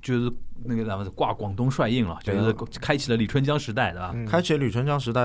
[0.02, 0.30] 就是
[0.64, 4.10] 那个咱们是挂广东帅印了，就是开启了李春江时代，对伐？
[4.14, 5.22] 嗯开启了李春江时代，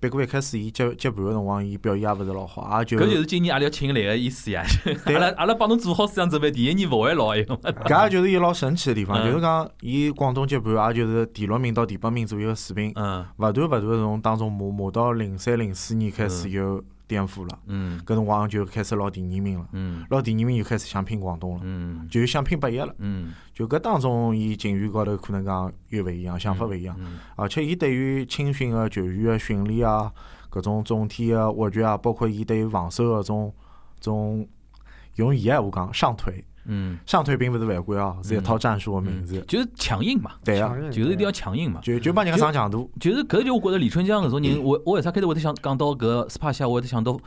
[0.00, 4.64] 别个一开始伊接接盘个辰光，伊表现也勿是老好，也就搿就是今年阿拉要请来个意思呀。
[5.06, 7.60] 对阿拉阿拉帮侬做好思想准备，第一年勿会老一个嘛。
[7.84, 17.98] 搿也就是伊老神奇个地方， 嗯就是讲伊广东接盘，也就是第六名到第八名左右个水平，嗯勿断勿断从当中磨磨到零三零四年开始有颠覆了，嗯。
[18.00, 20.04] 搿辰光就开始捞第二名了，嗯。
[20.10, 22.08] 捞第二名就开始想拼广东了，嗯。
[22.10, 22.94] 就想拼八一了。
[22.98, 27.18] 嗯，就搿当中，伊情绪高头可能讲又勿一样，想法勿一样，嗯。
[27.36, 30.12] 而且伊对于青训个球员个训练啊，
[30.50, 33.52] 搿种总体个挖掘啊，包括伊对于防守个种
[34.00, 34.46] 种
[35.14, 39.42] 用伊闲话讲上腿，嗯，上腿并勿是犯规哦，是一套战术个名字。
[39.48, 41.80] 就是强硬嘛，对啊，就是一定要强硬嘛。
[41.82, 42.90] 就就帮人家上强度。
[43.00, 47.18] 就是搿就我觉着李春江搿种人，我我为啥开头会得想讲到搿斯帕西亚，我会得想到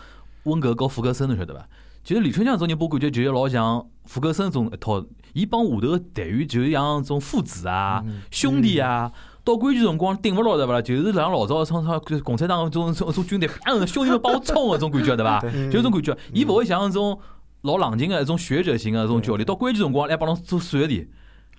[0.43, 1.67] 温格和福格森，侬晓得伐？
[2.03, 9.11] 就是李春江搿种人，拨我感觉就是老像福格森种一套，伊帮下头个队员就是像种父子啊、嗯兄弟啊。
[9.41, 10.81] 到关键辰光顶勿牢对伐啦？
[10.81, 13.87] 就是像老早像像共产党种种种军队，砰！
[13.87, 15.39] 兄弟们帮我冲搿种感觉对伐？
[15.71, 17.19] 就搿种感觉，伊勿会像搿种
[17.61, 21.07] 老冷静个一种学者型个一种教练，到关键辰光来帮侬做算题，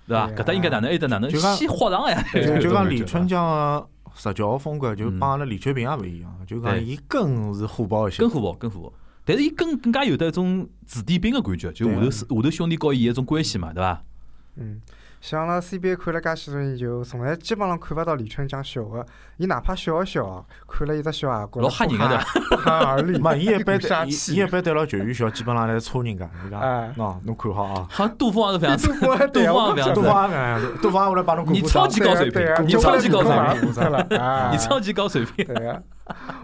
[0.07, 0.27] 对伐？
[0.31, 2.23] 搿搭应该哪能，埃搭哪能，先豁上呀！
[2.33, 8.29] 就就讲李春春江个执教个风格，就帮阿拉李秋平也勿一样，就讲伊更是火爆一些更。
[8.29, 8.93] 火爆，更火爆。
[9.23, 14.03] 但是伊更更加有得一种子弟兵个感觉，就下头是下头兄弟和伊一种关系嘛，对伐？
[14.55, 14.81] 嗯，
[15.21, 19.05] 像阿拉 CBA 看了介许多年就，从来基本上看勿到李春江笑个。
[19.37, 22.23] 伊哪怕笑一笑，看了一只笑啊，觉着老吓人个对伐？
[22.49, 23.17] 不寒而栗。
[23.21, 26.27] 嘛，伊一般对伊一般对牢球员笑，基本上来戳人家，
[26.59, 27.87] 哎喏，侬看好啊。
[27.89, 30.01] 好像杜峰也是这样子，杜峰也这样子杜。
[30.01, 33.69] 方也搿样子，杜方我来帮侬你超级高水平你超级高水平！
[34.51, 35.81] 你超级高水平，对呀，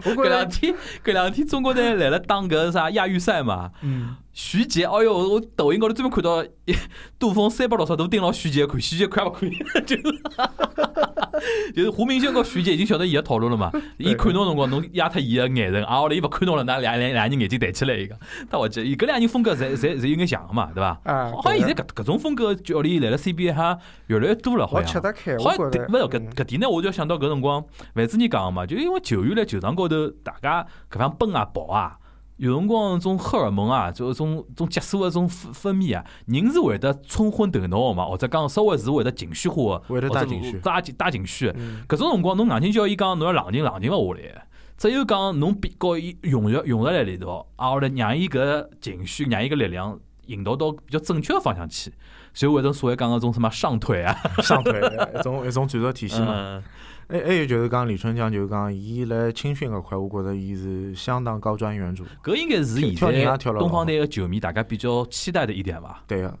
[0.04, 0.72] 我搿两天
[1.04, 6.44] 搿两天中国队来了打搿啥亚预赛嘛，嗯，徐杰，哎哟，我抖音高头专门看到
[7.18, 9.50] 杜锋三百六十度盯牢徐杰看，徐杰看也勿看，
[9.84, 10.02] 就是
[11.74, 18.16] 就是胡明轩和徐杰已经晓得伊个套路了嘛，伊看侬辰光侬压脱伊个眼神，啊，后来伊勿看侬了，那两两两人眼睛抬起来一个，
[18.48, 21.00] 但我记伊搿两人风格侪侪侪有眼像个嘛，对伐？
[21.02, 25.02] 啊，好像现在搿搿种风格教练来了 CBA 哈越来越多了，好像。
[25.02, 31.96] 得开，好像勿是搿嗯搿点呢，我就想到搿辰光范志毅讲个嘛，就因为球员辣球场高头，大家搿方奔啊跑啊，
[32.38, 40.58] 有辰光种荷尔蒙啊，就种种激素个种分分泌啊，人是会得冲昏头脑个嘛，或者讲稍微是会得情绪化个，会得带情绪。
[40.60, 41.52] 带情带情绪。
[41.88, 44.46] 搿种辰光，侬硬劲叫伊讲侬要冷静冷静勿下来，
[44.76, 51.92] 只有讲侬比告伊用着用着来里头，啊，后来让伊搿情绪，让伊搿力量引导到比较正确个方向去，
[52.32, 54.80] 就会得所谓讲个种什么上腿啊，上腿
[55.18, 56.28] 一种一种战术体系嘛。
[56.54, 56.62] 嗯
[57.08, 62.04] 还还有就是讲李春江，就是讲伊辣青训搿块，我觉着伊是相当高瞻远瞩。
[62.22, 66.02] 搿应该是现在东方队个球迷大家比较期待的一点吧。
[66.06, 66.38] 对个，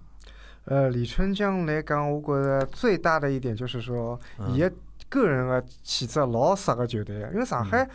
[0.66, 4.70] 呃，李春江来讲，我觉着最大的一点就是说，嗯伊个
[5.08, 7.88] 个人个气质老适合球队个，因为上海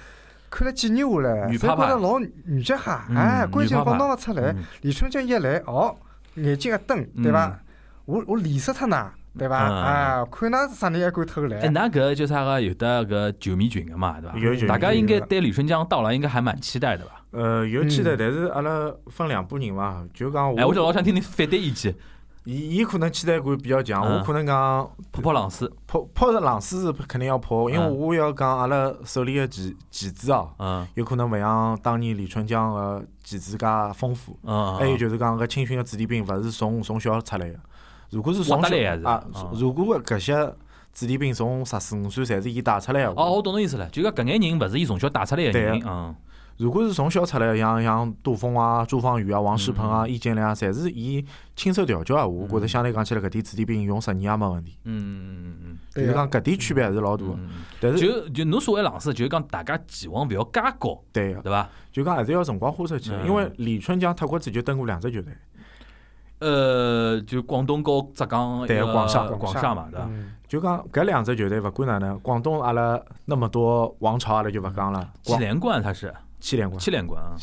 [0.49, 4.51] 看了几年下来，侪觉着老女脚哈，嗯哎，关键光拿勿出来。
[4.51, 5.95] 嗯李春江一来，哦，
[6.35, 7.59] 眼睛一瞪，对伐？
[8.05, 9.07] 我我练死脱㑚，
[9.37, 9.67] 对伐？
[9.67, 11.69] 嗯啊，看㑚啥人还敢偷懒哎，来？
[11.69, 12.61] 那搿叫啥个？
[12.61, 14.37] 有的搿球迷群个嘛，对伐？
[14.37, 17.21] 有球迷大家应该对李春江到来应该还蛮期待的吧？
[17.31, 21.95] 呃，有期待，嗯但是阿拉分两拨人嘛，就讲哎，我就，老想听听反对意见，
[22.43, 25.67] 伊伊可能期待感比较强，嗯我可能讲泼泼冷水。
[25.87, 33.65] 泼泼冷水是肯定要泼，因为嗯我要讲阿拉手里个棋棋子哦，嗯有可能勿像当年李春江个棋子介
[33.95, 34.37] 丰富。
[34.43, 37.57] 嗯，还有就是讲搿青训个子弟兵勿是从从小出来个，
[38.13, 40.53] 如果是从挖得来的小啊嗯，如果搿些
[40.91, 46.09] 子弟兵从十四五岁侪是伊带出来个哦，我懂侬意思了，就讲搿眼人勿是伊从小带出来个对人，啊。
[46.09, 46.15] 嗯。
[46.57, 50.09] 如果是从小出来的，像像杜锋啊、朱芳雨啊、王仕鹏啊、嗯。
[50.11, 54.77] 易建联啊，侪是伊亲手调教啊，我觉着相对讲起来搿点子弟兵用十年也没问题。
[54.83, 55.77] 嗯嗯嗯嗯。
[55.95, 57.25] 就是讲搿点区别还是老大。
[57.25, 57.35] 个。
[57.81, 61.67] 但是就就侬所谓冷水，就是讲大家期望勿要介高，对个，对伐？
[61.91, 65.33] 就讲还是要辰光花出去因为李春江脱过子就登过两只球队，
[66.43, 70.05] 呃，就广东和浙江，对广厦广厦嘛，对伐？
[70.09, 70.33] 嗯。
[70.47, 76.13] 就讲搿两只球队勿管哪能，广东阿拉那么多王朝阿拉就勿讲了，七连冠他是。
[76.39, 77.33] 七连冠，七连冠啊，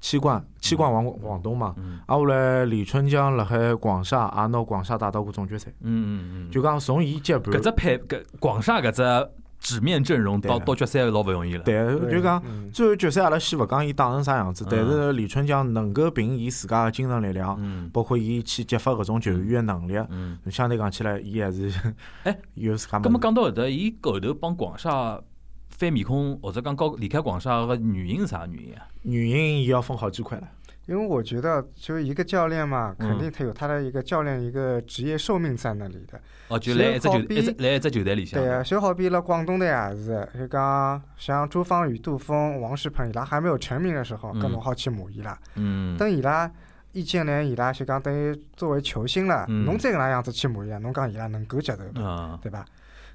[0.00, 1.74] 七冠七冠王广东嘛。
[1.78, 1.98] 嗯。
[2.06, 7.54] 啊，后来李春江辣海广厦也拿广厦打到过总决赛，嗯嗯嗯，就讲从伊接盘。
[7.54, 9.02] 搿，只配搿广厦搿只
[9.64, 11.62] 纸面阵容到对到决赛老勿容易了。
[11.64, 21.72] 对，对就讲嗯最后决赛阿拉先勿讲伊打成啥样子，但是李春江能够凭伊自家个精神力量，嗯包括伊去激发搿种球员个能力，嗯，相对讲起来，伊还是
[22.24, 25.18] 哎 有自家葛么么讲到搿搭，伊后头帮广厦
[25.70, 28.86] 翻面孔，或者讲告离开广厦个原因是啥原因啊？
[29.02, 30.46] 原因，伊要分好几块了。
[30.86, 36.20] 因为我觉得，就一个教练嘛，嗯肯定他有他的一个教练一个职业寿命在那里的。
[36.48, 37.14] 哦，就来一只球
[37.58, 38.38] 来一只球队里向。
[38.38, 45.38] 对啊，就好比辣广东队也是，就讲像朱芳雨、杜锋、王仕鹏伊拉还没有成名的时候，嗯搿侬好去骂伊拉。
[45.54, 46.50] 嗯，等伊拉
[46.92, 51.90] 易建联伊拉就讲等于作为球星了，嗯侬再搿能样子去骂伊拉，侬讲伊拉能够接受伐？
[51.96, 52.64] 嗯对伐？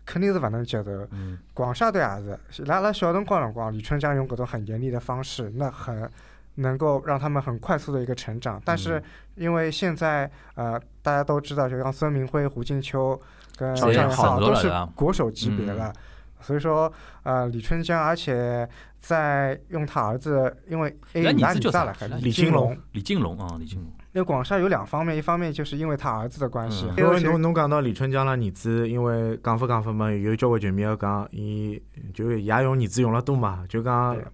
[0.05, 1.07] 肯定是勿能接受。
[1.11, 2.07] 嗯广厦队也
[2.49, 6.09] 是，伊拉辣小辰光辰光，李春江用搿种很严厉的方式，那很
[6.55, 8.61] 能够让他们很快速的一个成长。
[8.65, 9.03] 但是嗯。
[9.39, 13.17] 因为现在呃大家都知道，就像孙明辉、胡金秋
[13.55, 15.93] 跟张元浩都是国手级别了，
[16.41, 16.91] 所以说
[17.23, 18.67] 呃李春江，而且
[18.99, 22.77] 在用他儿子，因为伊拉儿子叫啥女了，还李金龙。
[22.91, 23.87] 李金龙啊，李金龙。
[24.11, 31.81] 因为广厦有两方面，一方面就是因为他儿子的关系，因为侬侬讲到李春江拉儿子，因为讲法讲法嘛，有交关球迷要讲，伊
[32.13, 34.25] 就伊也用儿子用了多嘛，就讲对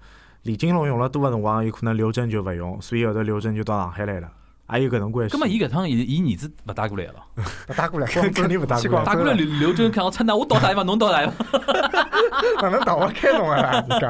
[0.46, 4.30] 李金龙用了多个辰光，有可能刘真就勿用，所以后头刘真就到上海来了，
[4.74, 5.34] 也有搿种关系。
[5.34, 7.14] 葛么伊搿趟伊伊儿子勿带过来了，
[7.68, 11.48] 勿带过来，肯肯定勿打过来去广州打过来刘刘真看我趁那我到啥地方侬到啥地方。
[12.62, 13.58] 哪能打我开侬啊？
[13.60, 13.84] 啦？
[13.90, 14.10] 你讲，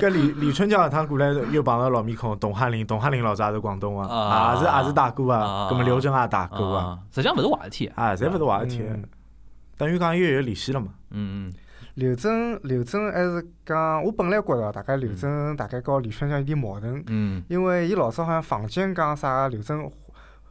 [0.00, 4.54] 搿李李春江搿趟过来又碰到老面孔，董翰林，董翰林老早也是广东个，啊。
[4.54, 5.68] 也是也是大哥啊。
[5.68, 7.86] 个，葛么刘铮也打过个，啊，实际上勿是坏事体。
[7.94, 9.04] 啊，侪勿是坏事体嗯，
[9.78, 10.88] 等于讲又有联系了嘛。
[11.10, 11.52] 嗯嗯
[11.96, 19.90] 刘铮，刘铮还是讲，我本来觉着大概刘铮大概和李春江有点矛盾，嗯因为伊老早好像坊间讲啥刘铮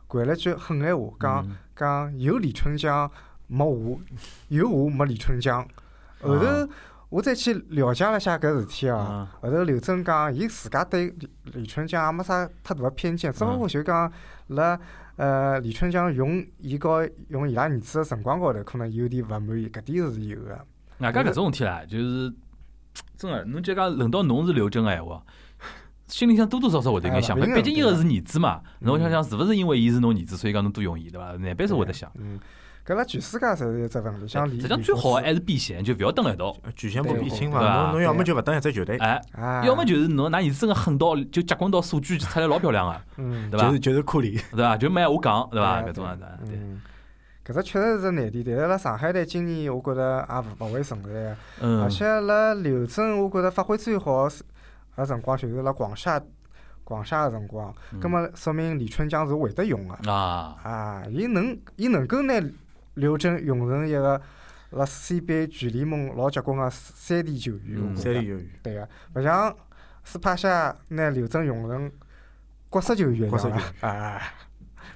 [0.08, 3.10] 掼了句狠闲话，讲嗯讲有李春江
[3.46, 4.00] 没我，
[4.48, 5.62] 有我没李春江。
[6.20, 6.68] 后头啊
[7.10, 8.98] 我再去了解了下搿事体哦。
[8.98, 14.12] 啊后头刘铮讲，伊自家对李李春江也没啥太大个偏见，只不过就讲
[14.48, 14.80] 辣
[15.18, 20.60] 呃李春江用伊和用伊拉儿子个辰光高头，可能有点勿满意，搿点是有个。
[21.00, 22.34] 外加搿种事体啦，就是
[23.18, 25.22] 真个，侬就讲轮到侬是刘真个闲话，
[26.08, 31.32] 心里向多多少少会得有眼想毕竟伊个是儿子嘛，嗯侬想想是勿是因为伊是侬儿子，所以讲侬多用伊对伐？
[31.38, 32.12] 难办是会得想。
[32.16, 32.40] 嗯，
[32.86, 36.56] 搿辣全世界侪是一只问题，像李实际上最好个还是避嫌，就勿要蹲辣一道。
[36.76, 43.80] 局限不避亲嘛，侬侬要么就勿蹲一只球队，哎，啊，要么就是侬㑚儿子真个狠到就结棍到数据出来老漂亮个，嗯，对伐就是？
[43.80, 44.78] 就是库里，对伐？
[44.78, 45.82] 就没闲话讲，对伐？
[45.82, 46.82] 搿种样子，对，嗯，
[47.46, 54.44] 搿只确实是难题，但是辣上海队今年我觉着也勿勿会存在而，且辣刘铮我觉着发挥最好是
[54.96, 56.20] 个辰光就是辣广厦
[56.84, 58.00] 广厦个辰光，嗯。
[58.00, 60.12] 葛末说明李春江是会得用个。
[60.12, 62.34] 啊，啊，伊能伊能够拿
[62.96, 64.20] 刘铮用成一个
[64.72, 69.56] 辣 CBA 全联盟老结棍个三 D 球员，三 D 球员，对个，勿像
[70.04, 71.92] 斯帕夏拿刘铮用成
[72.72, 74.22] 角色球员角色球了啊。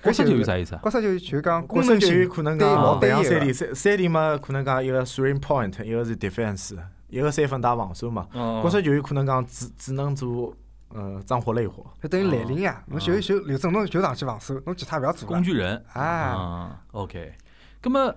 [0.04, 0.82] 角色球员搿啥意思啊？
[0.84, 6.78] 角色球员就是讲角色球功能性员可能对讲勿老单一个像三里，三三里嘛可能讲一个 three point，一个是 defense，
[7.10, 8.28] 一个三分打防守嘛。
[8.34, 10.56] 哦角色球员可能讲只只能做
[10.90, 15.44] 呃脏活累活，就等于蓝领呀，侬就就刘铮侬就上去防守，侬其他勿要做了工。
[15.44, 15.84] 具人。
[15.94, 17.34] 啊，啊，OK。
[17.82, 18.16] 葛么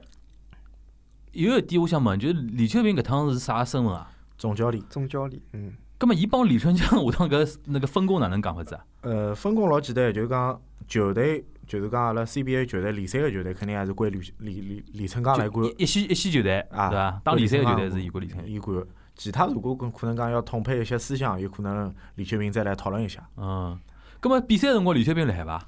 [1.33, 4.11] 有一点我想问，就是李秋平搿趟是啥身份啊？
[4.37, 4.83] 总教练。
[4.89, 8.85] 总教练，嗯，葛么伊帮李春江下趟搿那个分工哪能讲法子啊？
[9.03, 15.65] 呃，分工老简单，就是讲球队，就是讲阿拉 CBA 球队联赛个球队，肯定还是归李李李李春江来管。
[15.65, 17.21] 一一线一线球队，啊对伐？
[17.23, 18.53] 当联赛个球队是伊伊管李春江。
[18.53, 18.85] 伊管。
[19.15, 23.79] 其他如果可可能讲要统配一些思想，有可能李秋平再来讨论一下，嗯，
[24.19, 25.65] 葛么比赛辰光李秋平辣海伐？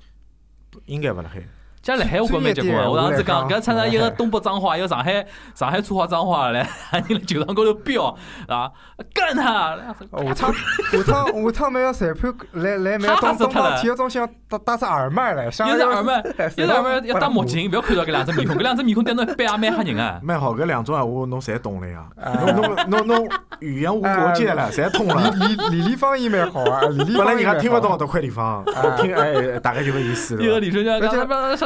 [0.87, 1.41] 应该勿辣海。
[1.85, 2.91] 加辣海我觉蛮结棍个。
[2.91, 8.07] 我上次讲，搿参加一个 东北脏话，一个上海上海粗话脏话来，人辣球场高头飙
[8.49, 8.71] 啊，
[9.13, 9.77] 干 他！
[9.77, 10.55] 下趟
[10.91, 16.21] 下趟下趟每个裁判来来每个东东方体育中心要戴戴只耳麦来，像一只耳麦，
[16.57, 20.19] 一只耳麦麦要戴墨镜，勿要看到搿两只面孔，搿两只面孔对侬背也蛮吓人啊。
[20.23, 22.07] 蛮好，搿两种闲话侬侪懂了呀。
[22.17, 23.29] 啊侬侬侬侬
[23.61, 25.31] 语言无国界了，侪通了。
[25.35, 30.59] 李李李丽芳音蛮好啊，李丽芳本来人家音蛮好听勿懂搿块地方，我听哎，大概就搿意思一个。
[30.61, 31.11] 李春江讲，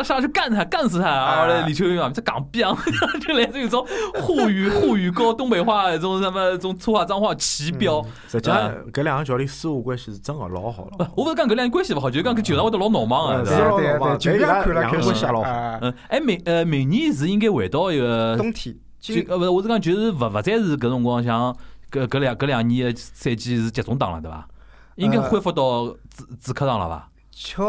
[0.09, 1.07] 上去干他，干死他！
[1.07, 2.75] 啊后来李秋平啊， 这港逼啊，
[3.21, 8.03] 就来自于种沪语沪语和东北话这种什么这种粗话脏话齐飙。
[8.29, 11.11] 实际上，搿两个教练私下关系是真个老好不了。
[11.17, 13.77] 我勿是讲搿两人关系勿好，就是讲搿球场会得老闹忙个，嗯是对伐？
[13.77, 21.55] 对对对，就这样看了开两个始下老好啊，嗯，哎，明呃明年是应该回到一个冬天就今呃勿是，我是讲就是勿勿再是搿辰光像
[21.91, 24.49] 搿搿两搿两年个赛季是集中档了，对伐？
[24.97, 27.09] 应该恢复到主主客场了伐？
[27.31, 27.63] 巧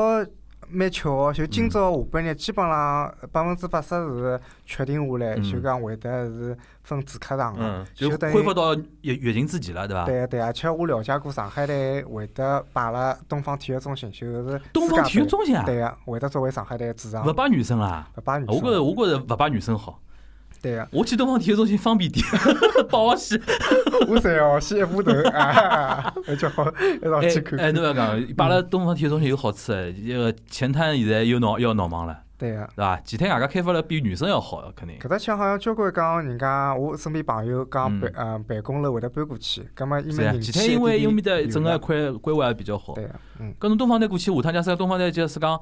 [0.72, 10.06] 蛮巧哦，就今嗯朝下半日基本上百分之八十是确定下来，嗯就讲会得是分主客场嗯个，，就恢复到疫疫情之前了，对伐？
[10.06, 18.08] 对对，而且我了解过上海队会得摆了东方体育中心，就是东方体育中心啊，对个，会得作为上海队主场勿，摆女生啦。
[18.18, 20.00] 勿摆女我觉着，我觉着勿摆女生好。
[20.62, 22.26] 对啊，我去东方体育中心方便点，
[22.90, 23.40] 帮 我洗。
[24.08, 32.68] 我三哦，洗一步头啊，那就好一道哎去看哎，侬看，勿要讲，摆辣东方体育中心有好处的，这个前滩现在又闹又要闹忙了，对个。
[32.76, 33.00] 对伐？
[33.06, 34.98] 前滩外加开发了比女生要好的，肯定。
[35.00, 42.94] 搿搭腔好像交关讲，人家我身边朋友讲嗯办呃办公楼会得搬过去，葛末因是呀，为人气前滩因为因为面搭有整个一了块规划也比较好。
[42.96, 45.60] 对个，嗯，搿侬东方队过去，下趟假使东方队假使讲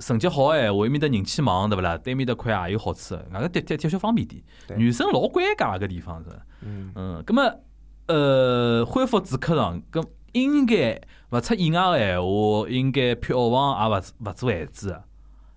[0.00, 1.96] 成绩好个闲话，伊面搭人气旺，对勿啦？
[1.98, 4.42] 对面搭块也有好处的，外加的的的确方便点。
[4.76, 6.30] 女生老尴尬个地方是。
[6.62, 7.42] 嗯，嗯，葛么
[8.06, 15.04] 呃，恢复主客场，搿应该勿出意外个闲话，应该票房也勿勿做限制个，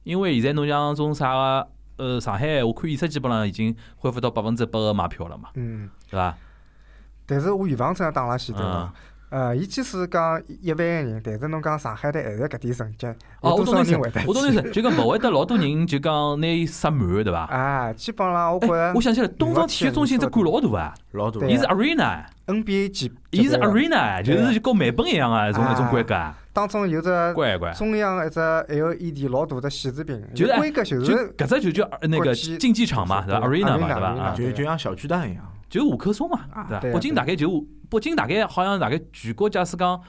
[0.03, 6.37] 因为现在侬像种啥个呃上海闲话，看演出基本上已经恢复到百分之百个买票了嘛，嗯，对伐？
[7.25, 8.93] 但是我预防针打辣前头嗯嘛，，
[9.33, 13.07] 呃，伊即使讲一万个人，但是侬讲上海队还是搿点成绩，
[13.41, 17.39] 哦，有多我懂你意思少人会得，我懂你意思，就讲勿会得老多人就讲拿伊塞满，对伐？
[17.45, 27.71] 啊，基本上我觉哎，着我想起来，东方体育中心只馆老大啊，老大对伊是 arena，NBA 级，伊是 arena，就是跟美本一样啊，一种啊一种规格啊，当中有只乖乖。
[27.73, 35.43] 中央一只 LED 老大的显示屏，就是哎规格就就是搿只就叫那个竞技场嘛，对伐对？arena 嘛，对伐？arena 啊，就就像小巨蛋一样。
[35.69, 36.93] 就五棵松嘛，啊对伐？
[36.93, 37.49] 北京大概就
[37.93, 40.01] 北京大概好像大概全国假使讲，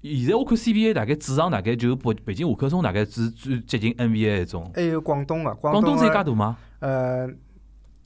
[0.00, 4.72] 现在我看 CBA 大概主场大概就北北京五棵松大概是最接近 NBA 一种。
[4.74, 6.56] 还有广东个，广东东的才介大吗？
[6.80, 7.28] 呃，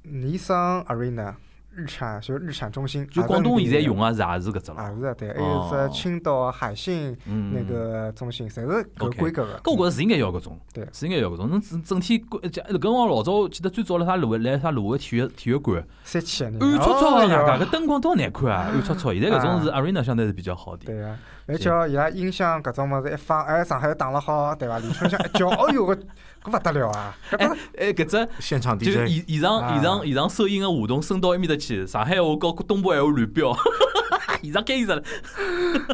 [0.03, 1.37] 尼桑 Arena
[1.77, 4.91] 日产就是日产中心，就广东现在用啊，个是也是搿只了。
[4.91, 9.59] 也是对，还有哦只青岛海信嗯，那个中心，侪是搿规格个。
[9.59, 11.51] 搿我觉着是应该要搿种，对是应该要搿种。
[11.51, 19.13] 侬整整体规，搿辰光老早记得最早辣啥路来啥路个体育体育馆，三千暗戳戳搿灯光多难看啊，暗搓搓。
[19.13, 20.87] 现在搿种是 arena 相对是比较好点。
[20.87, 21.17] 对个，
[21.47, 24.79] 而且伊拉音响搿种物事一放，哎，上海打了好，对伐？
[24.79, 25.99] 李春香一叫，哦 哟，搿
[26.47, 27.17] 搿勿得了啊！
[27.33, 33.57] 搿哎哎，搿只现场就是 DJ，现现场啊现场现场收音个话筒升到埃面搭去，上海话和东北闲话乱飙，
[34.43, 35.03] 衣裳改衣裳了。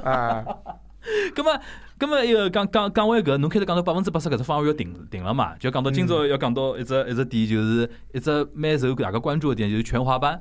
[0.05, 0.45] 啊，
[1.35, 1.61] 葛么，
[1.99, 5.55] 葛么一个讲讲讲完搿，侬开头讲到百分之八十搿只方案要定定了嘛？
[5.59, 10.35] 就讲到今朝要讲到一只一只点，就是一只蛮受大家关注个点，就是全华班、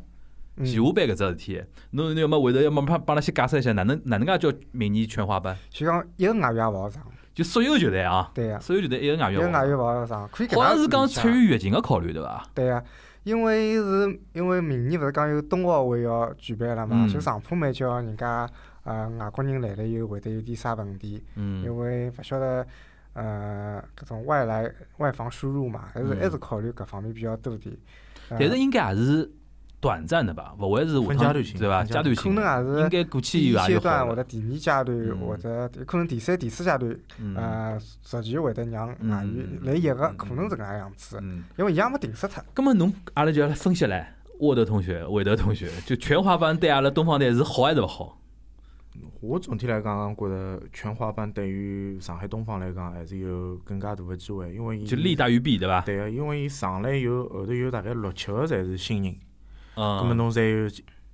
[0.57, 1.63] 嗯全华班搿只事体。
[1.91, 5.57] 侬侬要么回头要么帮帮阿拉先解释一下，哪能哪能介叫明年全华班？
[5.71, 7.01] 就讲一个外援也勿好上，
[7.33, 12.43] 就所有球队啊，对呀，所有球队一个外援一个外援援勿好上，可以搿好像是讲出于疫情个考虑对伐？
[12.53, 12.83] 对呀，
[13.23, 17.09] 因为是因为明年勿是讲有冬奥会要举办了嘛，嗯。
[17.09, 18.49] 就上铺蛮叫人家
[18.83, 21.63] 呃外国人来了以后会得有点啥问题，嗯。
[21.63, 22.65] 因为勿晓得
[23.13, 26.17] 呃搿种外来外防输入嘛，还是嗯。
[26.19, 27.75] 还是考虑搿方面比较多点。
[28.29, 29.29] 呃但是应该也是
[29.81, 31.79] 短暂的吧，勿会是下阶段性对伐？
[31.79, 34.07] 分阶段性的，能也是应该过去第一以后也阶段。
[34.07, 42.43] 或者第二阶段，嗯或者可能第三、第四阶段，嗯呃，实际会得让外援嗯来一个，嗯可能是搿能样子，嗯，因为伊也没定死脱。
[42.55, 44.05] 咁么侬阿拉就要来分析唻，
[44.39, 48.17] 沃德同学、韦德同学，就全华班对阿拉东方队是好还是勿好？
[49.21, 55.81] 我总体来讲，觉着全华班对于上海东方来讲，还是有更加大的机会，因为伊就利大于弊，对伐？
[55.81, 59.15] 对个，因为伊上来有后头有大概六七个侪是新人，
[59.75, 59.99] 嗯。
[59.99, 60.67] 葛末侬才有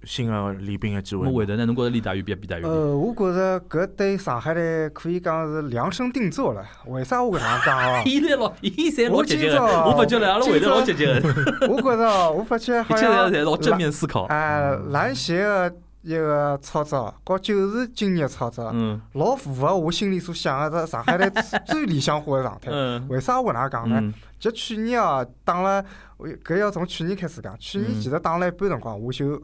[0.04, 1.30] 新的练兵的机会嘛。
[1.30, 1.66] 咁么韦德呢？
[1.66, 2.68] 侬觉着利大于弊，弊大于弊？
[2.68, 6.64] 呃，我觉着搿对上海队可以讲是量身定做了。
[6.86, 8.02] 为啥我搿能样讲哦？
[8.06, 11.14] 伊侪老，伊侪老我积极个，今朝我发觉了，阿拉会得老积极个，
[11.68, 14.26] 我觉着哦我发觉一切好像 侪老正面思考。
[14.26, 21.30] 哎，篮协个一个操作，和就是今年个操作，嗯老符合我心里所想个上海队
[21.66, 22.70] 最理想化的状态。
[22.72, 24.00] 嗯为啥我搿能样讲呢？
[24.00, 25.84] 嗯就去年啊，打了，
[26.18, 27.58] 我搿要从去年开始讲。
[27.58, 29.42] 去年嗯其实打了一半辰光，我就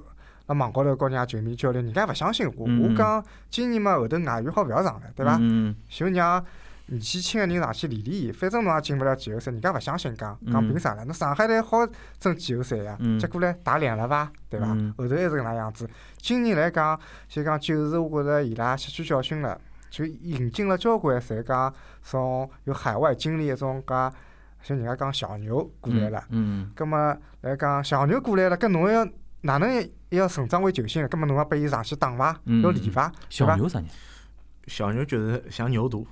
[0.48, 2.66] 辣网高头跟人家球迷交流，人家勿相信我。
[2.68, 5.38] 嗯我讲今年嘛后头外援好勿要上了，对伐？
[5.40, 6.44] 嗯就让
[6.88, 11.06] 年纪轻个人上去练练伊，反正侬也进勿了季后赛，人家勿相信讲嗯讲凭啥了？
[11.06, 11.78] 侬上海队好
[12.20, 14.30] 争季后赛呀嗯，结果唻打脸了伐？
[14.50, 14.94] 对伐嗯？
[14.98, 15.90] 后头还是搿能样子。
[16.18, 17.00] 今年来讲，
[17.30, 19.60] 就讲就是我觉着伊拉吸取教训了，
[19.90, 24.14] 就引进了交关侪讲从有海外经历一种讲，
[24.64, 26.24] 像人家讲小牛过来了。
[26.30, 26.98] 嗯葛末
[27.42, 29.06] 来讲小牛过来了，搿侬要
[29.42, 31.08] 哪能也要成长为球星了？
[31.08, 32.40] 葛末侬要拨伊上去打伐？
[32.46, 33.12] 嗯要练伐？
[33.30, 33.88] 小牛啥人？
[34.68, 36.06] 小牛就是像牛犊，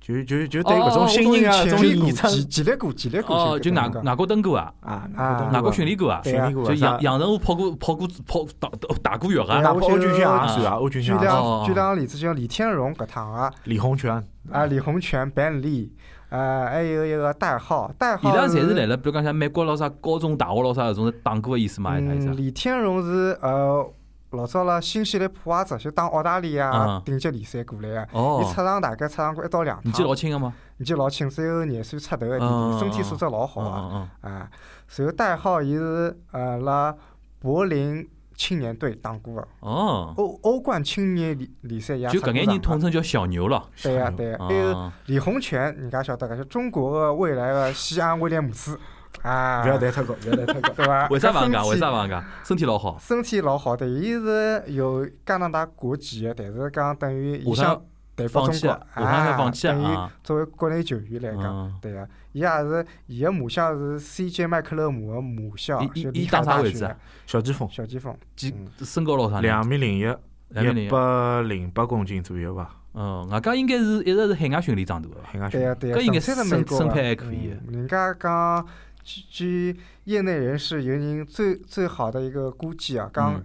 [0.00, 9.60] 就就就哦对搿种新人啊，种潜力股、演出激激励股、激励股哦，就外外外国登过啊，啊，啊外国训练过啊，对啊训练过就杨杨晨武跑过跑过跑打打打过药啊啊。
[9.60, 15.92] 那欧军项啊也算啊，欧军举项也算哦两举两个例子，就像李天荣搿趟啊，李洪权，啊李洪权、板栗，
[16.30, 22.36] 呃，还有一个戴浩，戴浩伊拉侪是来了，比如讲像美国咾啥高中、大学咾啥搿种打过个意思嘛，还是啥意思啊嗯，？
[22.36, 23.88] 李天荣是呃
[24.30, 27.02] 老早辣新西兰普华泽就打澳大利亚嗯。
[27.04, 34.32] 顶级联赛过来个，伊哦出，场大概出场过一到两年纪老趟，轻个嘛，年纪老轻，只有廿岁出头个弟嗯弟，身体素质老好嗯啊，嗯。
[34.32, 34.50] 啊，
[34.96, 36.92] 然后代号伊是呃辣
[37.38, 38.04] 柏林
[38.36, 43.62] 青年队打过个，嗯，哦，欧欧冠青年联联赛也就搿眼人统称叫小牛了。
[43.82, 48.78] 对呀、对呀、还有啊，李洪权，人家晓得个，就中国个未来个西安威廉姆斯，
[49.22, 50.68] 啊，勿要谈太高，勿要谈太高。
[50.74, 51.08] 对伐？
[51.08, 51.68] 为啥勿讲？
[51.68, 52.24] 为啥勿讲？
[52.44, 52.98] 身体老好。
[53.00, 57.82] 身体老好的，伊是有加拿大国籍个，但是讲等于伊想下趟
[58.16, 60.12] 代表中国放弃了，下趟要放弃等于啊。
[60.22, 67.00] 作为国内球员来讲，嗯，对个，伊也是伊个母校是 CJ 麦克勒姆个母校，伊伊打啥位置啊大学。
[67.26, 68.84] 小前锋，小前锋，几嗯。
[68.84, 69.40] 身高老长？
[69.40, 70.88] 两米零一，一。
[70.90, 72.76] 百零八公斤左右吧。
[72.92, 75.16] 嗯，外加应该是一直是海外训练长大个。
[75.22, 77.54] 海外训练对个对个，搿应该纯粹是身美国个身材还可以。
[77.68, 78.66] 嗯人家讲，
[79.04, 83.44] 据据业内人士有人最最好的一个估计啊，讲嗯。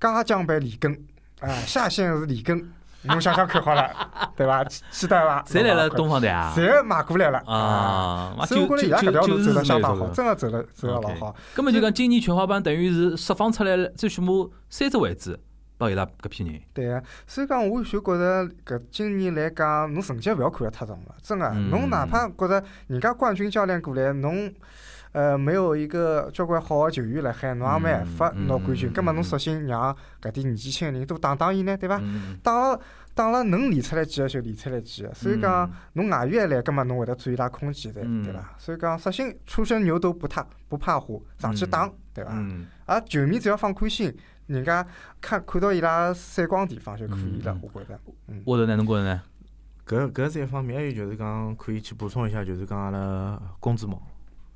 [0.00, 0.92] 嘉奖版里根，
[1.40, 2.70] 啊，下线是里根，
[3.08, 3.90] 侬想想看好了，
[4.36, 4.64] 对伐？
[4.64, 5.42] 期期待伐？
[5.46, 6.52] 谁来了东方队啊？
[6.56, 11.36] 侪买过来了啊，所以我觉着伊拉搿条路走得相当好，真个走得走得老好。
[11.54, 14.32] 根本就讲今年全华班等于是释放出来了最起码
[14.68, 15.38] 三只位置
[15.78, 16.60] 拨伊拉搿批人。
[16.72, 24.52] 对啊，所以讲我就觉着搿今年来讲，侬成绩勿要看得太重了，真个，嗯侬哪怕觉着人家冠军教练过来，侬
[25.16, 31.98] 呃没有一个交关好个球员辣海，侬也没办法嗯拿冠军嗯，葛末侬嗯索性让搿点年纪轻个人多打打伊呢，对伐？
[32.02, 32.78] 嗯，打了
[33.14, 38.54] 打了能练出来几个就练出来几个，所以讲侬外援一来，葛末侬会得占伊拉空间的，嗯对伐？
[38.58, 42.32] 所以讲，索性初生牛犊不怕不怕虎，上去打，对伐？
[42.34, 44.14] 嗯，啊，球迷只要放宽心，
[44.48, 44.86] 人家
[45.18, 47.98] 看看到伊拉闪光地方就可以了嗯，我觉着。
[48.28, 48.76] 嗯，沃头呢？
[48.76, 49.22] 侬觉着呢？
[49.86, 54.02] 搿搿是一方面，还有就是讲可以去补充一下，就是讲阿拉工资帽，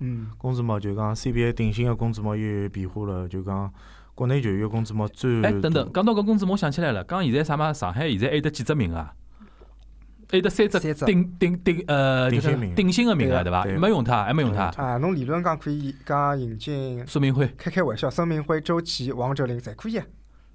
[0.01, 3.72] 嗯，工资帽就讲 CBA 定薪个工资帽又有变化了，就讲
[4.14, 7.72] 国内球员工资帽最哎，等等，讲到搿工资，我想起来了，讲现在啥嘛？
[7.72, 9.07] 上海现在还有得几只名额？
[10.30, 13.64] 还有得三只三只顶顶顶呃，就是顶薪名额顶薪个名额对伐？
[13.64, 14.66] 对没用它，还没用它。
[14.76, 20.07] 啊，侬理论讲可以讲引进孙明辉，开开玩笑，孙明辉、周琦、王哲林侪可以啊，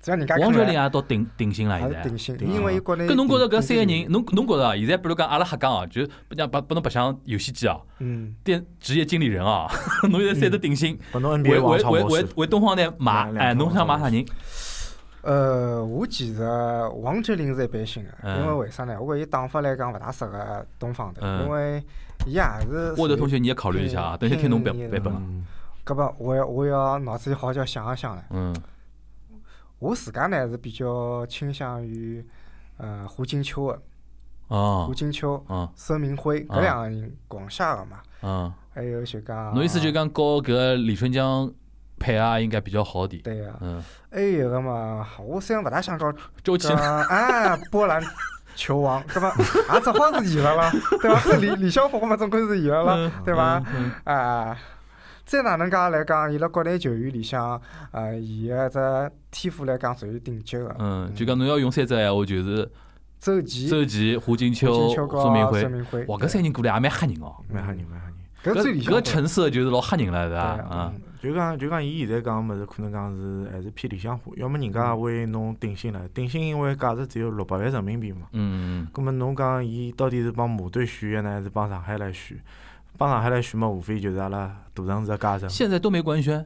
[0.05, 2.03] 只要人家王哲林也也到定定薪了，现在。
[2.03, 3.07] 是定薪，因为国内。
[3.07, 4.75] 搿侬觉着搿三个人，侬侬觉着啊？
[4.75, 9.67] 现在比如讲阿拉瞎讲哦，就不讲把拨侬白相游戏机哦，嗯，电职业经理人哦，
[10.11, 14.23] 侬现在三只定薪，拨侬为为为为东方台买，哎，侬想买啥人？
[15.23, 16.43] 呃，我其实
[17.01, 18.95] 王哲林是一般性个，嗯因为为啥呢？
[19.01, 21.83] 我觉伊打法来讲勿大适合东方队，嗯因为
[22.27, 22.93] 伊也是。
[22.95, 25.19] 沃德同学，你也考虑一下啊，等下听侬版拼版本啊。
[25.19, 25.43] 嗯，
[25.83, 28.23] 搿么我要我要脑子里好叫想一想了。
[28.29, 28.55] 嗯
[29.85, 32.25] 我自家呢是比较倾向于
[32.77, 33.79] 呃胡金秋的，
[34.47, 39.53] 哦胡金秋、哦孙明辉啊搿两个人广厦个嘛，嗯，还有就讲。
[39.53, 41.51] 侬意思就讲和搿李春江
[41.99, 43.21] 配啊，应该比较好点。
[43.21, 46.11] 对个，嗯，还有一个嘛，我虽然勿大想搞
[46.43, 48.01] 周琦搿啊波兰
[48.55, 51.21] 球王，搿么也只好是伊了啦，对伐？
[51.25, 53.63] 这李李霄峰嘛，总归是伊了啦，对伐？
[53.75, 54.57] 嗯啊，
[55.25, 57.59] 再哪能介来讲，伊辣国内球员里向，
[57.91, 60.75] 呃，伊个只天赋来讲属于顶级个。
[60.77, 62.69] 嗯，就讲侬要用三只闲话，就是
[63.19, 65.71] 周琦、周琦、胡金秋金秋、孙明辉孙。
[65.71, 67.35] 明辉，哇，搿三人过来也蛮吓人哦。
[67.51, 68.15] 蛮吓人，蛮吓人。
[68.55, 70.55] 搿最理想搿成色就是老吓人了，是伐？
[70.57, 74.31] 对啊，就讲就讲，伊现在讲物事，可能讲是还是偏理想化。
[74.35, 78.27] 要么人家为侬定薪了，定薪因为价值只有六百万人民币嘛。
[78.33, 82.39] 嗯，葛末侬讲伊到底是帮马队续约呢，还是帮上海来续？
[82.97, 86.45] 帮上海来选嘛，无非就是阿拉大城市个家政，现在都没官宣，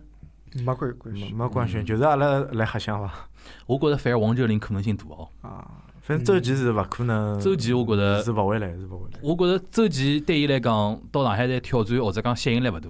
[0.65, 3.13] 没官宣没官宣，就是阿拉来瞎想伐。
[3.67, 5.27] 我觉着反而王哲林可能性大哦。
[5.41, 9.19] 啊，反正周琦是勿可能，周琦我觉得是勿会来，是勿会来。
[9.21, 12.89] 我觉着周琦对伊来讲，到上海来挑战或者讲吸引力勿大，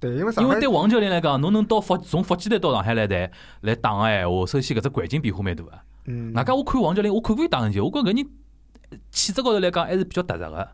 [0.00, 3.30] 对，因为啥因为对王哲林来讲，侬能到福从福建队到上海来谈
[3.60, 5.72] 来打个闲话，首先搿只环境变化蛮大个。
[6.06, 8.30] 嗯，外加我看王哲林，我看过伊打篮球，我觉着搿人
[9.10, 10.68] 气质高头来讲还是比较踏实个。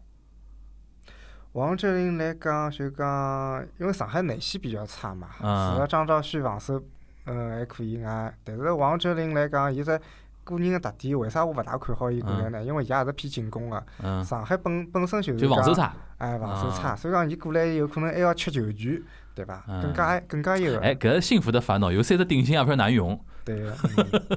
[1.58, 6.80] 王哲林来讲就讲，因为上海内线比较差嘛，嗯除了张兆旭防守，
[7.26, 10.00] 嗯还可以外，但是王哲林来讲，伊只
[10.44, 12.62] 个人个特点，为啥我勿大看好伊过来呢？
[12.62, 15.94] 因为伊也是偏进攻个，嗯，上海本本身就是防守讲，差。
[16.18, 19.02] 哎，防守啊差，所以讲伊过来有可能还要吃球权，
[19.34, 19.64] 对伐？
[19.68, 23.18] 嗯更加更加一个，哎，搿是幸福的烦恼，有三只定薪也勿晓得哪用。
[23.44, 23.66] 对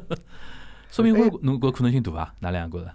[0.90, 2.34] 说明会侬搿可能性大伐？
[2.40, 2.94] 哪两个觉着？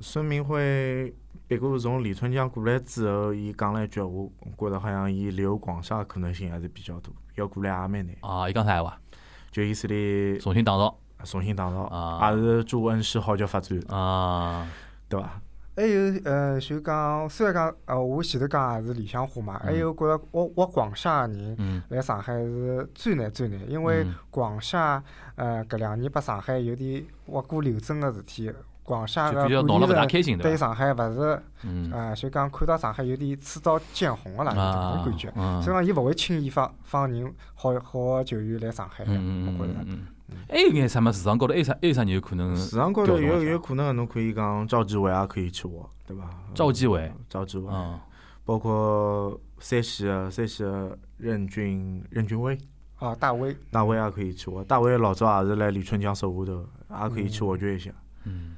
[0.00, 1.12] 孙明辉，
[1.48, 8.14] 别过从李春江过来之后，伊讲了一句闲话，我觉着好像伊留广厦可能性还是比较大，要过来也蛮难。
[8.20, 9.00] 啊，伊讲啥闲话？
[9.50, 10.94] 就意思里重新打造
[11.24, 14.68] 重新打造，啊也是祝恩师好叫发展，啊，
[15.08, 15.40] 对伐？
[15.74, 21.54] 还有呃，就讲虽然讲呃，我前头讲也是理想化嘛，还有觉着挖挖广厦个人。
[21.58, 25.02] 嗯来上海是最难最难，因为嗯广厦
[25.36, 28.52] 呃搿两年拨上海有点挖过流争个事体，
[28.88, 30.48] 广厦个就比较闹了勿大管理层开心对伐？
[30.48, 35.32] 对上海勿是嗯啊，就讲看到上海有点刺刀见红个啦，有搿啊种感觉。
[35.36, 39.98] 嗯所以讲伊勿会轻易放放人好好个球员来上海的，嗯嗯我觉着。
[40.48, 46.24] 还有眼啥么市场高头还有啥还有啥人有可能市场高头有有可能，侬可以讲赵继伟也可以去挖，对伐？
[46.54, 47.98] 赵继伟，赵继伟，嗯
[48.44, 52.56] 包括山西个山西个任俊任俊威，
[52.96, 54.64] 啊，大威，大卫也可以去挖。
[54.64, 56.66] 大卫老早也是来李春江手下头，
[57.04, 57.90] 也可以去挖掘一下。
[58.24, 58.56] 嗯，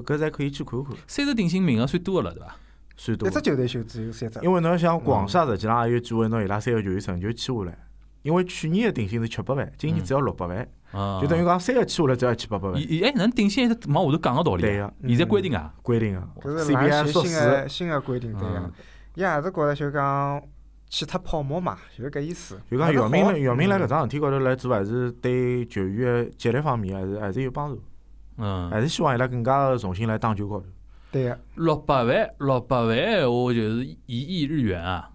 [0.00, 2.56] 搿搿侪可以去看看，三十定薪名额算多个了对伐？
[2.96, 3.32] 算多一。
[3.32, 4.40] 只球队就只有三只。
[4.42, 7.78] 因为侬要想广厦实际上也有机会拿伊拉三个球员成就签下来。
[8.22, 14.92] 因为去年的定薪是七百万，今年只要六百万，啊，就等于讲三个签下来只要七八百万，伊伊哎，能定薪还是往下头讲个道理啊？
[15.00, 16.20] 对个，现在规定啊，规定个。
[16.40, 18.72] 搿是篮是新个新个规定，对个嗯。
[19.16, 20.40] 伊也是觉着就讲
[20.88, 22.56] 去脱泡沫嘛，就是搿意思。
[22.70, 27.82] 就讲姚明，姚明来搿嗯桩事体高头来做，还是对球员个激励方面还是还是有帮助，
[28.36, 30.66] 嗯，还是希望伊拉更加个重新来打球高头。
[31.10, 35.10] 对个，六百万，六百万闲话就是一亿日元啊，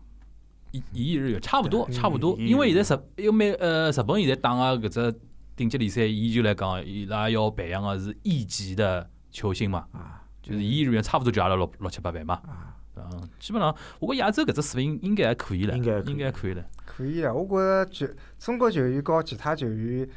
[0.72, 2.38] 一一亿日元差不多，对差不多。
[2.38, 5.20] 因为现在日，因为呃日本现在打个搿只
[5.56, 12.36] 顶级联赛，伊就来讲，伊拉要培养个是一级的球星嘛，啊就是一亿日元差不多就阿拉六六七八万嘛。
[12.46, 16.64] 啊，嗯，基本上我觉亚洲搿只水平应该还可以了，应该应该可以了。
[16.86, 17.34] 可以啊。
[17.34, 18.08] 我觉着球
[18.38, 20.08] 中国球员和其他球员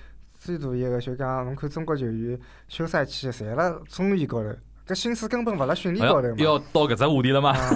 [0.41, 4.49] 最大一个就讲，侬看中国球员休赛期侪辣综艺高头，
[4.89, 6.35] 搿心思根本勿辣训练哎高头嘛。
[6.39, 7.51] 要到搿只话题了吗？
[7.53, 7.71] 啊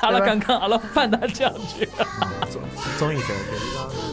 [0.00, 1.86] 阿拉刚刚阿拉范大将军。
[2.48, 2.62] 综
[2.98, 4.09] 综艺赛就是讲。